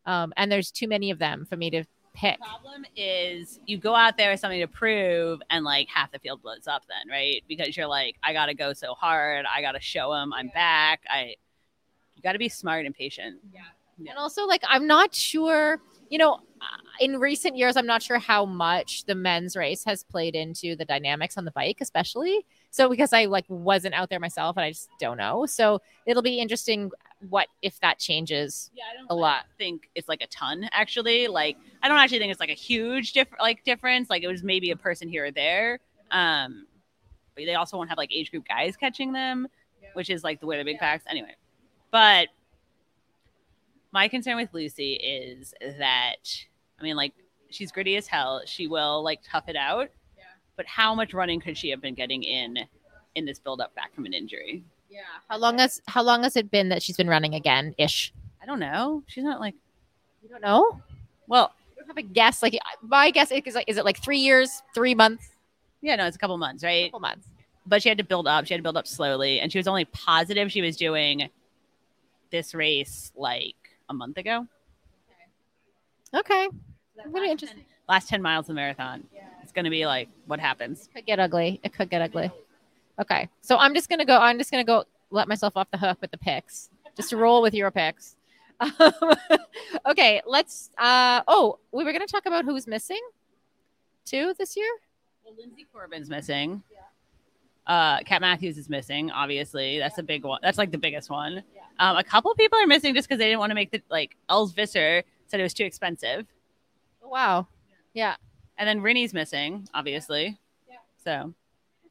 [0.05, 2.39] Um and there's too many of them for me to pick.
[2.39, 6.19] The problem is you go out there with something to prove and like half the
[6.19, 7.43] field blows up then right?
[7.47, 9.45] Because you're like i gotta go so hard.
[9.53, 11.01] I gotta show them i'm back.
[11.09, 11.35] I
[12.15, 13.39] you gotta be smart and patient.
[13.53, 13.61] Yeah.
[13.99, 15.79] And also, like, I'm not sure,
[16.10, 20.03] you know, uh, in recent years, I'm not sure how much the men's race has
[20.03, 22.45] played into the dynamics on the bike, especially.
[22.71, 25.45] So because I like wasn't out there myself and I just don't know.
[25.45, 26.91] So it'll be interesting
[27.29, 29.43] what if that changes Yeah, I don't a lot.
[29.43, 31.27] I think it's like a ton actually.
[31.27, 34.10] Like I don't actually think it's like a huge different like difference.
[34.10, 35.79] Like it was maybe a person here or there.
[36.12, 36.67] Um,
[37.36, 39.47] but they also won't have like age group guys catching them,
[39.93, 41.36] which is like the way the big facts anyway.
[41.91, 42.27] But
[43.95, 46.17] my concern with Lucy is that
[46.77, 47.13] I mean like
[47.49, 48.41] she's gritty as hell.
[48.45, 49.88] She will like tough it out.
[50.17, 50.25] Yeah.
[50.58, 52.60] But how much running could she have been getting in
[53.15, 54.65] in this build up back from an injury?
[54.89, 54.99] Yeah.
[55.29, 58.13] How long has how long has it been that she's been running again ish?
[58.43, 59.01] I don't know.
[59.08, 59.55] She's not like
[60.21, 60.81] You don't know?
[61.27, 62.43] well, You don't have a guess.
[62.43, 65.29] Like my guess is like is it like three years, three months,
[65.81, 66.88] yeah, no, it's a couple months, right?
[66.91, 67.29] couple months?
[67.65, 68.45] but she had to build up.
[68.45, 71.29] She had to build up slowly, and she was only positive she was doing
[72.29, 73.55] this race like
[73.89, 74.48] a month ago.
[76.13, 76.48] Okay.
[76.98, 77.60] That Really last interesting.
[77.60, 79.04] 10 last ten miles of the marathon.
[79.43, 80.88] It's going to be like what happens.
[80.88, 81.60] It could get ugly.
[81.63, 82.32] It could get ugly.
[83.00, 83.30] Okay.
[83.41, 84.17] So I'm just gonna go.
[84.17, 86.69] I'm just gonna go let myself off the hook with the picks.
[86.95, 88.15] Just to roll with your picks.
[88.58, 88.93] Um,
[89.86, 90.21] okay.
[90.26, 90.69] Let's.
[90.78, 91.21] Uh.
[91.28, 93.02] Oh, we were gonna talk about who's missing.
[94.06, 94.69] Too this year.
[95.26, 96.63] Well, Lindsay Corbin's missing.
[97.67, 99.10] Uh, Kat Matthews is missing.
[99.12, 100.39] Obviously, that's a big one.
[100.43, 101.43] That's like the biggest one.
[101.80, 104.15] Um, a couple people are missing just because they didn't want to make the like.
[104.30, 106.25] Els Visser said it was too expensive,
[107.04, 107.47] Oh, wow.
[107.93, 108.15] Yeah.
[108.58, 109.67] and then Rinny's missing.
[109.73, 110.38] Obviously.
[110.69, 110.75] Yeah.
[111.04, 111.34] So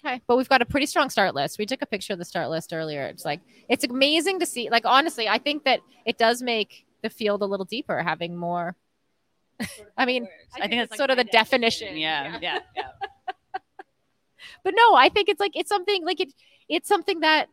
[0.07, 0.21] Okay.
[0.27, 1.59] But we've got a pretty strong start list.
[1.59, 3.03] We took a picture of the start list earlier.
[3.07, 4.69] It's like it's amazing to see.
[4.71, 8.77] Like honestly, I think that it does make the field a little deeper having more.
[9.97, 10.29] I mean,
[10.61, 11.97] I think that's sort of the definition.
[11.97, 12.83] Yeah, yeah, yeah.
[14.65, 16.33] but no i think it's like it's something like it
[16.69, 17.49] it's something that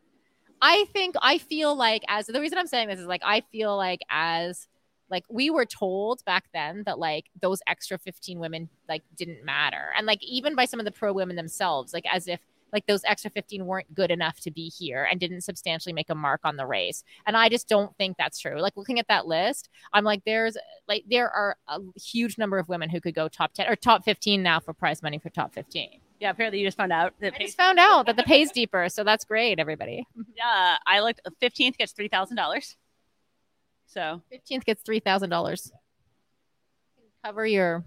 [0.61, 3.77] i think i feel like as the reason i'm saying this is like i feel
[3.77, 4.67] like as
[5.11, 9.89] like we were told back then that like those extra 15 women like didn't matter.
[9.95, 12.39] And like even by some of the pro women themselves like as if
[12.73, 16.15] like those extra 15 weren't good enough to be here and didn't substantially make a
[16.15, 17.03] mark on the race.
[17.27, 18.59] And i just don't think that's true.
[18.61, 22.69] Like looking at that list i'm like there's like there are a huge number of
[22.69, 25.53] women who could go top 10 or top 15 now for prize money for top
[25.53, 28.51] 15 Yeah, apparently you just found out that I just found out that the pay's
[28.51, 30.05] deeper, so that's great, everybody.
[30.37, 31.21] Yeah, I looked.
[31.39, 32.77] Fifteenth gets three thousand dollars.
[33.87, 35.71] So Fifteenth gets three thousand dollars.
[37.25, 37.83] Cover your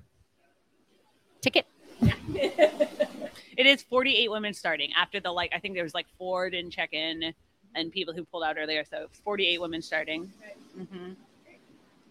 [1.42, 1.64] ticket.
[2.00, 5.52] it is forty-eight women starting after the like.
[5.54, 7.32] I think there was like four didn't check in,
[7.76, 8.84] and people who pulled out earlier.
[8.84, 10.32] So forty-eight women starting.
[10.76, 11.12] Mm-hmm.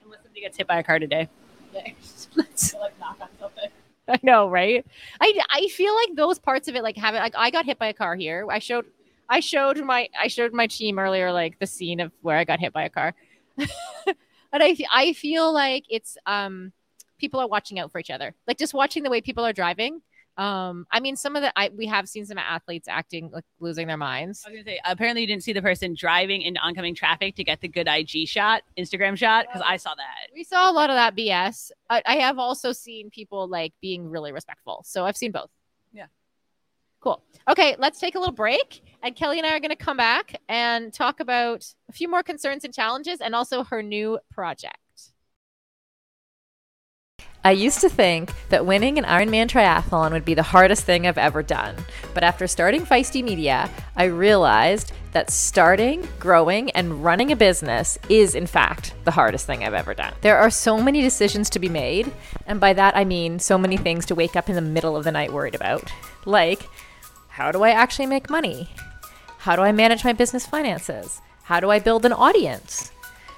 [0.06, 1.28] Unless somebody gets hit by a car today.
[1.74, 3.70] Let's like knock on something.
[4.08, 4.86] I know, right?
[5.22, 7.14] I I feel like those parts of it, like have.
[7.16, 8.46] Like I got hit by a car here.
[8.50, 8.86] I showed
[9.30, 12.60] I showed my I showed my team earlier, like the scene of where I got
[12.60, 13.14] hit by a car.
[13.58, 16.74] but I I feel like it's um
[17.18, 18.36] people are watching out for each other.
[18.48, 20.02] Like just watching the way people are driving.
[20.36, 23.88] Um, I mean, some of the I we have seen some athletes acting like losing
[23.88, 24.44] their minds.
[24.46, 24.80] I was gonna say.
[24.84, 28.28] Apparently, you didn't see the person driving into oncoming traffic to get the good IG
[28.28, 30.34] shot, Instagram shot, because I saw that.
[30.34, 31.72] We saw a lot of that BS.
[31.90, 34.82] I, I have also seen people like being really respectful.
[34.86, 35.52] So I've seen both.
[35.92, 36.08] Yeah.
[37.00, 37.22] Cool.
[37.50, 38.82] Okay, let's take a little break.
[39.04, 42.24] And Kelly and I are going to come back and talk about a few more
[42.24, 44.78] concerns and challenges and also her new project.
[47.46, 51.18] I used to think that winning an Ironman triathlon would be the hardest thing I've
[51.18, 51.76] ever done.
[52.14, 58.34] But after starting Feisty Media, I realized that starting, growing, and running a business is,
[58.34, 60.14] in fact, the hardest thing I've ever done.
[60.22, 62.14] There are so many decisions to be made,
[62.48, 65.04] and by that I mean so many things to wake up in the middle of
[65.04, 65.92] the night worried about.
[66.26, 66.68] Like,
[67.28, 68.70] how do I actually make money?
[69.40, 71.20] How do I manage my business finances?
[71.44, 72.94] How do I build an audience?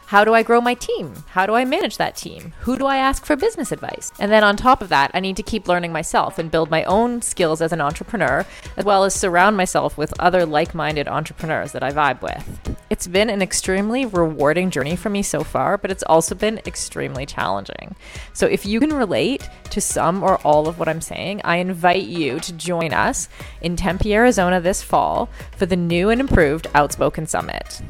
[0.08, 1.16] How do I grow my team?
[1.30, 2.54] How do I manage that team?
[2.60, 4.12] Who do I ask for business advice?
[4.20, 6.84] And then on top of that, I need to keep learning myself and build my
[6.84, 8.46] own skills as an entrepreneur,
[8.78, 12.78] as well as surround myself with other like minded entrepreneurs that I vibe with.
[12.92, 17.26] It's been an extremely rewarding journey for me so far, but it's also been extremely
[17.26, 17.96] challenging.
[18.34, 22.04] So if you can relate to some or all of what I'm saying, I invite
[22.04, 23.28] you to join us
[23.60, 27.82] in Tempe, Arizona this fall for the new and improved Outspoken Summit.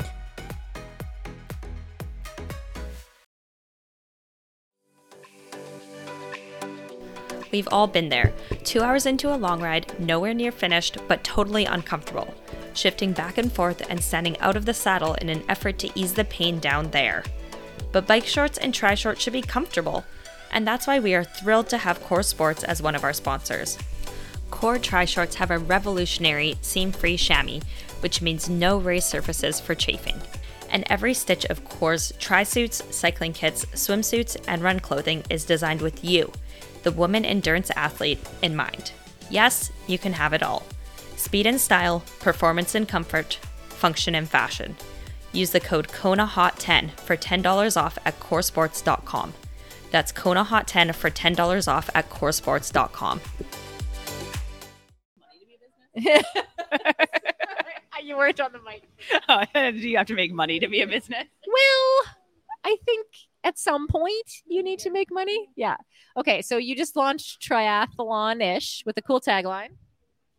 [7.56, 8.34] We've all been there.
[8.66, 12.34] Two hours into a long ride, nowhere near finished, but totally uncomfortable.
[12.74, 16.12] Shifting back and forth and standing out of the saddle in an effort to ease
[16.12, 17.24] the pain down there.
[17.94, 20.04] But bike shorts and tri shorts should be comfortable,
[20.52, 23.78] and that's why we are thrilled to have Coeur Sports as one of our sponsors.
[24.52, 27.62] Coeur tri shorts have a revolutionary seam free chamois,
[28.02, 30.20] which means no raised surfaces for chafing.
[30.70, 35.80] And every stitch of Coeur's tri suits, cycling kits, swimsuits, and run clothing is designed
[35.80, 36.34] with you,
[36.86, 38.94] the woman endurance athlete, in mind.
[39.30, 40.64] Yes, you can have it all.
[41.18, 44.76] speed and style, performance and comfort, function and fashion.
[45.34, 49.34] Use the code KONAHOT10 for $10 off at coeursports.com.
[49.92, 53.22] That's KONAHOT10 for $10 off at coeursports.com.
[58.04, 58.84] you weren't on the mic.
[59.10, 61.26] Do oh, you have to make money to be a business?
[61.48, 62.04] Well,
[62.64, 63.08] I think
[63.46, 65.48] at some point you need to make money.
[65.56, 65.78] Yeah.
[66.18, 66.42] Okay.
[66.42, 69.70] So you just launched triathlon ish with a cool tagline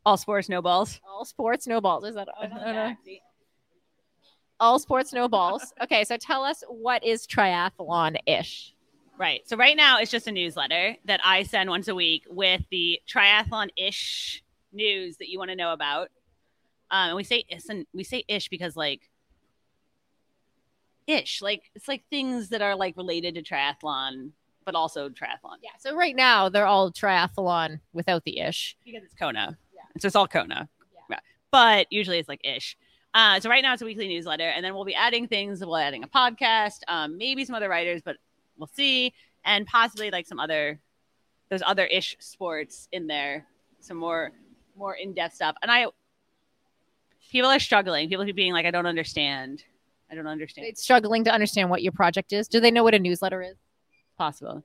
[0.04, 1.00] All sports, no balls.
[1.08, 2.04] all sports, no balls.
[2.04, 2.94] Is that I don't know.
[4.60, 5.72] all sports, no balls?
[5.82, 6.04] Okay.
[6.04, 8.74] So tell us what is triathlon ish?
[9.18, 9.40] Right.
[9.48, 13.00] So right now it's just a newsletter that I send once a week with the
[13.08, 14.42] triathlon ish
[14.72, 16.08] news that you want to know about.
[16.90, 19.08] Um, and we say ish, and we say ish because like
[21.06, 24.30] ish, like it's like things that are like related to triathlon,
[24.64, 25.58] but also triathlon.
[25.62, 25.70] Yeah.
[25.78, 28.76] So right now they're all triathlon without the ish.
[28.84, 29.56] because it's Kona.
[29.74, 29.82] Yeah.
[29.98, 30.68] So it's all Kona.
[31.10, 31.18] Yeah.
[31.50, 32.76] But usually it's like ish.
[33.14, 35.60] Uh, so right now it's a weekly newsletter, and then we'll be adding things.
[35.60, 38.16] We'll be adding a podcast, um, maybe some other writers, but
[38.58, 39.14] we'll see,
[39.44, 40.80] and possibly like some other
[41.48, 43.46] those other ish sports in there,
[43.80, 44.32] some more
[44.76, 45.56] more in depth stuff.
[45.62, 45.86] And I
[47.30, 48.08] people are struggling.
[48.08, 49.64] People keep being like, I don't understand.
[50.10, 50.68] I don't understand.
[50.68, 52.48] It's struggling to understand what your project is.
[52.48, 53.56] Do they know what a newsletter is?
[54.16, 54.62] possible.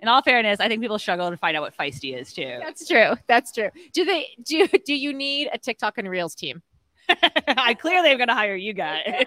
[0.00, 2.58] In all fairness, I think people struggle to find out what feisty is too.
[2.60, 3.14] That's true.
[3.26, 3.70] That's true.
[3.92, 6.62] Do they do do you need a TikTok and Reels team?
[7.08, 9.26] I clearly am going to hire you guys.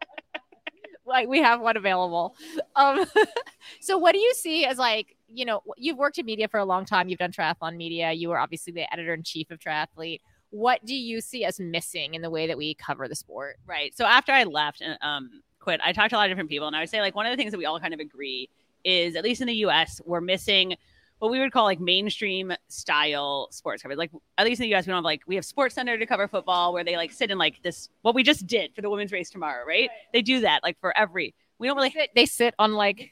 [1.06, 2.34] like we have one available.
[2.76, 3.04] Um,
[3.80, 6.64] so what do you see as like, you know, you've worked in media for a
[6.64, 7.08] long time.
[7.08, 8.12] You've done triathlon media.
[8.12, 10.20] You were obviously the editor in chief of Triathlete.
[10.50, 13.56] What do you see as missing in the way that we cover the sport?
[13.66, 13.96] Right.
[13.96, 16.66] So after I left and um, quit, I talked to a lot of different people,
[16.66, 18.48] and I would say like one of the things that we all kind of agree
[18.84, 20.76] is, at least in the U.S., we're missing
[21.18, 23.98] what we would call like mainstream style sports coverage.
[23.98, 26.06] Like at least in the U.S., we don't have like we have Sports Center to
[26.06, 28.88] cover football, where they like sit in like this what we just did for the
[28.90, 29.90] women's race tomorrow, right?
[30.12, 31.34] They do that like for every.
[31.58, 31.90] We don't really.
[31.90, 33.10] Sit- They sit on like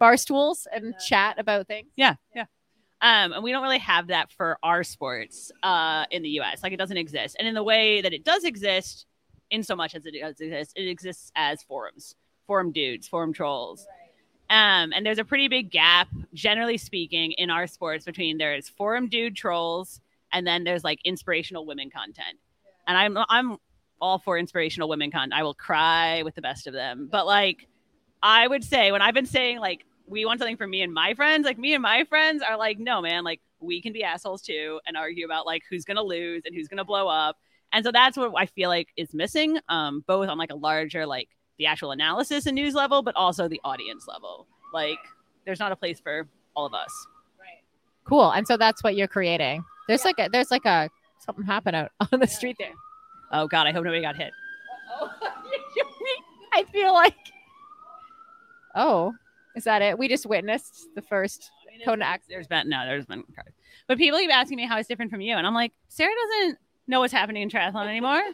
[0.00, 1.88] bar stools and chat about things.
[1.94, 2.46] Yeah, yeah.
[3.02, 6.62] Um, and we don't really have that for our sports uh, in the U.S.
[6.62, 9.06] Like it doesn't exist, and in the way that it does exist,
[9.50, 12.14] in so much as it does exist, it exists as forums,
[12.46, 13.86] forum dudes, forum trolls.
[14.48, 19.08] Um, and there's a pretty big gap, generally speaking, in our sports between there's forum
[19.08, 20.00] dude trolls
[20.32, 22.38] and then there's like inspirational women content.
[22.86, 23.58] And I'm I'm
[24.00, 25.34] all for inspirational women content.
[25.34, 27.08] I will cry with the best of them.
[27.10, 27.68] But like
[28.22, 31.14] I would say when I've been saying like we want something from me and my
[31.14, 34.42] friends, like me and my friends are like, no, man, like we can be assholes
[34.42, 37.36] too and argue about like who's gonna lose and who's gonna blow up.
[37.72, 41.06] And so that's what I feel like is missing, um, both on like a larger
[41.06, 44.46] like the actual analysis and news level, but also the audience level.
[44.74, 44.98] Like
[45.44, 46.92] there's not a place for all of us.
[47.38, 47.62] Right.
[48.04, 48.30] Cool.
[48.30, 49.64] And so that's what you're creating.
[49.88, 52.72] There's like a there's like a something happened out on the street there.
[53.32, 54.32] Oh God, I hope nobody got hit.
[56.54, 57.14] I feel like.
[58.74, 59.12] Oh,
[59.54, 59.98] is that it?
[59.98, 61.50] We just witnessed the first
[61.84, 62.36] Kona accident.
[62.36, 63.52] There's been no, there's been cars.
[63.86, 66.58] But people keep asking me how it's different from you, and I'm like, Sarah doesn't
[66.86, 68.22] know what's happening in triathlon anymore.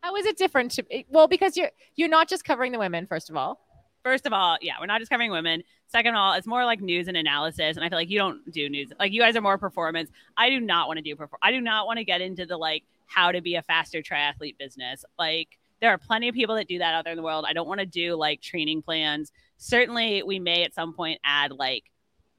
[0.00, 0.72] How is it different?
[0.72, 3.60] To, eh, well, because you're you're not just covering the women, first of all.
[4.02, 5.62] First of all, yeah, we're not just covering women.
[5.86, 8.52] Second of all, it's more like news and analysis, and I feel like you don't
[8.52, 8.92] do news.
[9.00, 10.10] Like you guys are more performance.
[10.36, 11.38] I do not want to do perform.
[11.40, 14.58] I do not want to get into the like how to be a faster triathlete
[14.58, 15.06] business.
[15.18, 17.44] Like there are plenty of people that do that out there in the world.
[17.46, 19.30] I don't want to do like training plans.
[19.58, 21.84] Certainly, we may at some point add like,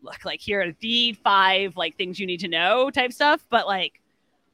[0.01, 3.45] look, like here are the five like things you need to know type stuff.
[3.51, 4.01] But like,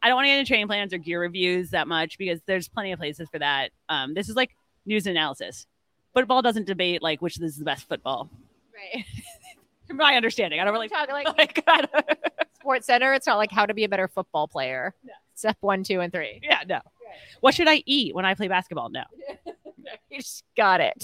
[0.04, 2.68] I don't want to get into training plans or gear reviews that much because there's
[2.68, 3.70] plenty of places for that.
[3.88, 5.68] Um, this is like news analysis.
[6.14, 8.30] Football doesn't debate like which is the best football.
[8.76, 9.06] Right.
[9.88, 11.66] From my understanding, I don't really Talk like like.
[12.60, 13.14] Sports Center.
[13.14, 14.94] It's not like how to be a better football player.
[15.36, 16.42] Step one, two, and three.
[16.44, 16.82] yeah, no.
[17.40, 18.90] What should I eat when I play basketball?
[18.90, 19.04] No.
[20.10, 21.04] You just got it.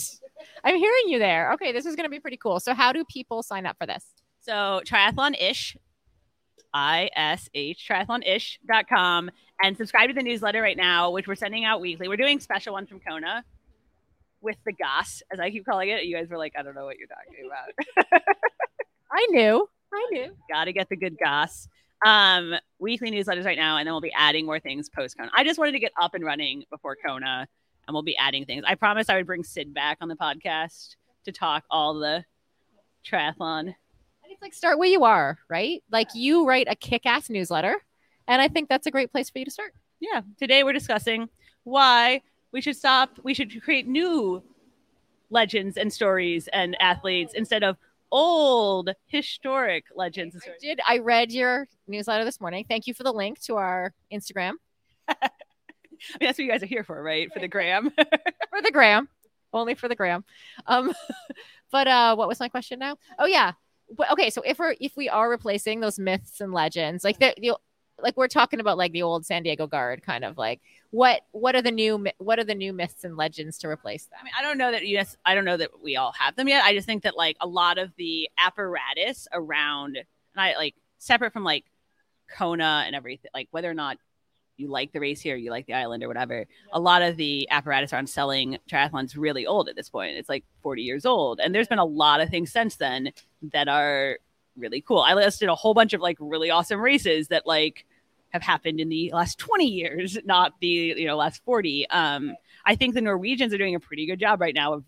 [0.64, 1.52] I'm hearing you there.
[1.54, 2.60] Okay, this is going to be pretty cool.
[2.60, 4.06] So, how do people sign up for this?
[4.48, 5.76] So triathlon ish,
[6.74, 9.32] I S H, triathlonish.com,
[9.62, 12.08] and subscribe to the newsletter right now, which we're sending out weekly.
[12.08, 13.44] We're doing special ones from Kona
[14.40, 16.06] with the goss, as I keep calling it.
[16.06, 18.22] You guys were like, I don't know what you're talking about.
[19.12, 19.68] I knew.
[19.94, 20.38] I knew.
[20.50, 21.68] Got to get the good goss.
[22.06, 25.32] Um, weekly newsletters right now, and then we'll be adding more things post Kona.
[25.36, 27.48] I just wanted to get up and running before Kona,
[27.88, 28.64] and we'll be adding things.
[28.68, 30.96] I promised I would bring Sid back on the podcast
[31.26, 32.24] to talk all the
[33.04, 33.62] triathlon.
[33.62, 33.76] And
[34.30, 35.84] it's like start where you are, right?
[35.92, 37.78] Like you write a kick-ass newsletter,
[38.28, 39.74] and I think that's a great place for you to start.
[40.00, 40.22] Yeah.
[40.38, 41.30] Today we're discussing
[41.64, 42.22] why
[42.52, 44.44] we should stop, we should create new
[45.30, 47.78] legends and stories and athletes instead of
[48.12, 50.36] old historic legends.
[50.46, 50.80] I did.
[50.88, 52.66] I read your newsletter this morning.
[52.68, 54.54] Thank you for the link to our Instagram
[55.08, 55.30] I mean,
[56.22, 57.32] that's what you guys are here for, right?
[57.34, 57.92] For the gram.
[58.50, 59.10] for the gram,
[59.54, 60.24] only for the gram.
[60.66, 60.94] Um,
[61.72, 62.98] but uh, what was my question now?
[63.20, 63.54] Oh yeah.
[64.12, 67.58] Okay, so if we're if we are replacing those myths and legends, like the, the
[68.00, 70.62] like we're talking about like the old San Diego Guard, kind of like
[70.92, 74.20] what what are the new what are the new myths and legends to replace them?
[74.20, 76.48] I mean, I don't know that nec- I don't know that we all have them
[76.48, 76.64] yet.
[76.64, 81.34] I just think that like a lot of the apparatus around, and I like separate
[81.34, 81.66] from like
[82.36, 83.98] Kona and everything, like whether or not
[84.56, 86.46] you like the race here, you like the island or whatever.
[86.74, 90.18] A lot of the apparatus around selling triathlons really old at this point.
[90.18, 93.12] It's like 40 years old, and there's been a lot of things since then
[93.54, 94.18] that are
[94.56, 95.00] really cool.
[95.00, 97.86] I listed a whole bunch of like really awesome races that like
[98.38, 101.90] have happened in the last 20 years, not the you know last 40.
[101.90, 102.36] Um,
[102.66, 104.84] I think the Norwegians are doing a pretty good job right now of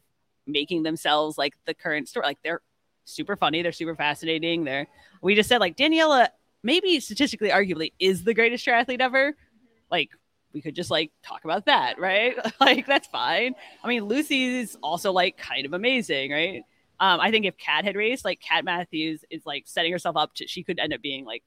[0.47, 2.25] making themselves like the current story.
[2.25, 2.61] Like they're
[3.05, 4.63] super funny, they're super fascinating.
[4.63, 4.87] They're
[5.21, 6.27] we just said like Daniela
[6.63, 9.35] maybe statistically arguably is the greatest triathlete ever.
[9.89, 10.11] Like
[10.53, 12.35] we could just like talk about that, right?
[12.59, 13.55] like that's fine.
[13.83, 16.63] I mean, Lucy's also like kind of amazing, right?
[17.01, 20.33] Um, I think if Kat had raced, like Kat Matthews is like setting herself up
[20.35, 21.43] to she could end up being like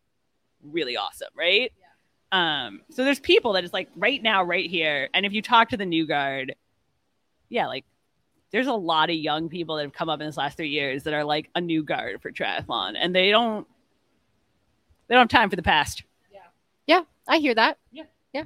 [0.62, 1.72] really awesome, right?
[2.32, 5.08] Um, so there's people that is like right now, right here.
[5.14, 6.54] And if you talk to the new guard,
[7.50, 7.84] yeah, like
[8.50, 11.04] there's a lot of young people that have come up in this last three years
[11.04, 13.66] that are like a new guard for triathlon, and they don't
[15.08, 16.02] they don't have time for the past.
[16.32, 16.38] Yeah,
[16.86, 17.78] Yeah, I hear that.
[17.90, 18.04] Yeah.
[18.32, 18.44] yeah,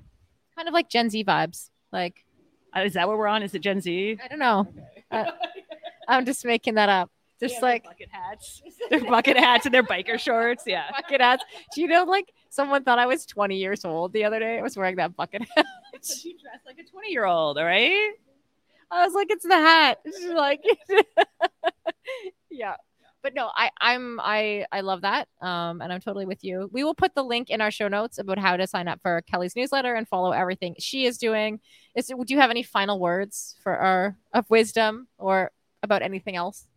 [0.57, 1.71] kind of like Gen Z vibes.
[1.93, 2.25] Like
[2.77, 3.43] Uh, Is that what we're on?
[3.45, 4.19] Is it Gen Z?
[4.23, 4.67] I don't know.
[5.11, 5.31] Uh,
[6.09, 7.11] I'm just making that up.
[7.39, 10.65] Just Yeah, like bucket hats, their bucket hats and their biker shorts.
[10.67, 11.45] Yeah, bucket hats.
[11.75, 14.59] Do you know, like someone thought I was 20 years old the other day?
[14.59, 15.67] I was wearing that bucket hat.
[16.03, 17.59] she dressed like a twenty year old.
[17.59, 18.13] All right.
[18.91, 19.99] I was like, it's the hat.
[20.05, 20.65] She's like,
[22.51, 22.77] yeah.
[23.23, 25.29] But no, I, I'm I I love that.
[25.41, 26.71] Um, and I'm totally with you.
[26.73, 29.21] We will put the link in our show notes about how to sign up for
[29.23, 31.59] Kelly's newsletter and follow everything she is doing.
[31.97, 35.51] Is do you have any final words for our of wisdom or
[35.83, 36.67] about anything else?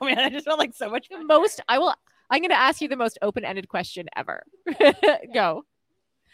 [0.00, 1.94] Oh man, I just felt like so much The most I will
[2.30, 4.44] I'm gonna ask you the most open-ended question ever.
[5.34, 5.64] Go.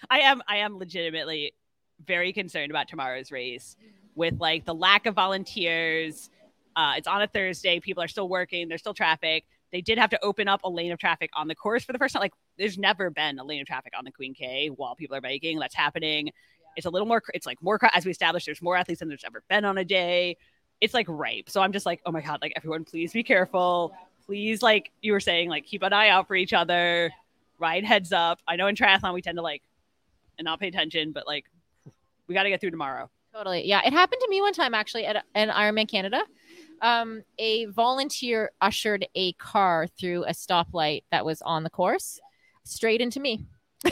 [0.08, 1.54] I am I am legitimately
[2.06, 3.76] very concerned about tomorrow's race
[4.14, 6.30] with like the lack of volunteers.
[6.76, 7.80] Uh, it's on a Thursday.
[7.80, 8.68] People are still working.
[8.68, 9.44] There's still traffic.
[9.72, 11.98] They did have to open up a lane of traffic on the course for the
[11.98, 12.20] first time.
[12.20, 15.20] Like there's never been a lane of traffic on the Queen K while people are
[15.20, 15.58] biking.
[15.58, 16.30] That's happening.
[16.76, 17.22] It's a little more.
[17.34, 18.46] It's like more as we established.
[18.46, 20.36] There's more athletes than there's ever been on a day.
[20.80, 21.50] It's like ripe.
[21.50, 23.92] So I'm just like, oh my god, like everyone, please be careful.
[24.30, 27.10] Please, like you were saying, like keep an eye out for each other.
[27.58, 28.38] Ride heads up.
[28.46, 29.60] I know in triathlon we tend to like
[30.38, 31.46] and not pay attention, but like
[32.28, 33.10] we got to get through tomorrow.
[33.34, 33.66] Totally.
[33.66, 33.80] Yeah.
[33.84, 36.22] It happened to me one time actually at an Ironman Canada.
[36.80, 42.20] Um, a volunteer ushered a car through a stoplight that was on the course
[42.62, 43.46] straight into me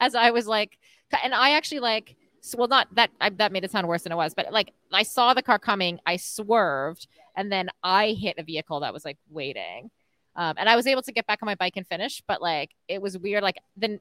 [0.00, 0.76] as I was like,
[1.22, 2.16] and I actually like,
[2.56, 5.02] well, not that I, that made it sound worse than it was, but like I
[5.02, 9.18] saw the car coming, I swerved, and then I hit a vehicle that was like
[9.30, 9.90] waiting.
[10.36, 12.70] Um, and I was able to get back on my bike and finish, but like
[12.86, 13.42] it was weird.
[13.42, 14.00] Like then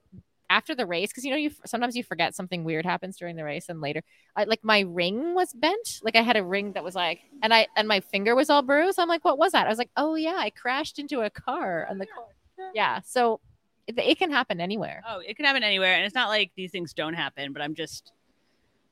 [0.49, 3.43] after the race, because you know, you sometimes you forget something weird happens during the
[3.43, 4.01] race, and later,
[4.35, 5.99] I, like my ring was bent.
[6.03, 8.61] Like I had a ring that was like, and I and my finger was all
[8.61, 8.99] bruised.
[8.99, 9.65] I'm like, what was that?
[9.65, 12.25] I was like, oh yeah, I crashed into a car on the car.
[12.73, 13.39] Yeah, so
[13.87, 15.03] it, it can happen anywhere.
[15.07, 17.51] Oh, it can happen anywhere, and it's not like these things don't happen.
[17.51, 18.11] But I'm just,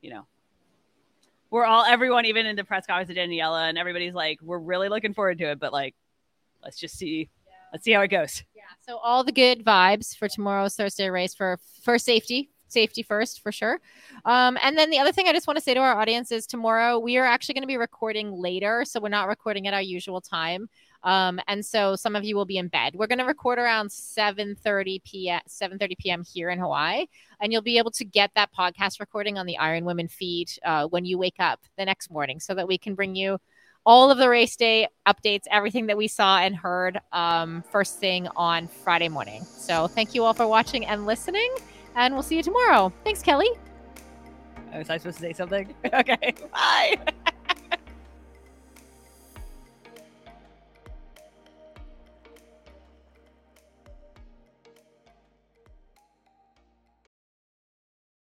[0.05, 0.27] you know,
[1.49, 4.87] we're all everyone, even in the press conference with Daniela, and everybody's like, we're really
[4.87, 5.59] looking forward to it.
[5.59, 5.95] But like,
[6.63, 7.29] let's just see,
[7.73, 8.43] let's see how it goes.
[8.55, 8.61] Yeah.
[8.87, 12.51] So all the good vibes for tomorrow's Thursday race for for safety.
[12.67, 13.79] Safety first for sure.
[14.25, 16.45] Um, and then the other thing I just want to say to our audience is
[16.45, 18.83] tomorrow we are actually going to be recording later.
[18.85, 20.67] So we're not recording at our usual time.
[21.05, 22.95] Um, and so some of you will be in bed.
[22.95, 25.41] We're going to record around 7:30 p.m.
[25.47, 26.23] 7:30 p.m.
[26.23, 27.05] here in Hawaii,
[27.39, 30.87] and you'll be able to get that podcast recording on the Iron Women feed uh,
[30.87, 33.37] when you wake up the next morning, so that we can bring you
[33.85, 38.27] all of the race day updates, everything that we saw and heard um, first thing
[38.35, 39.45] on Friday morning.
[39.45, 41.53] So thank you all for watching and listening,
[41.95, 42.91] and we'll see you tomorrow.
[43.03, 43.49] Thanks, Kelly.
[44.73, 45.73] Was I supposed to say something?
[45.93, 46.97] okay, bye.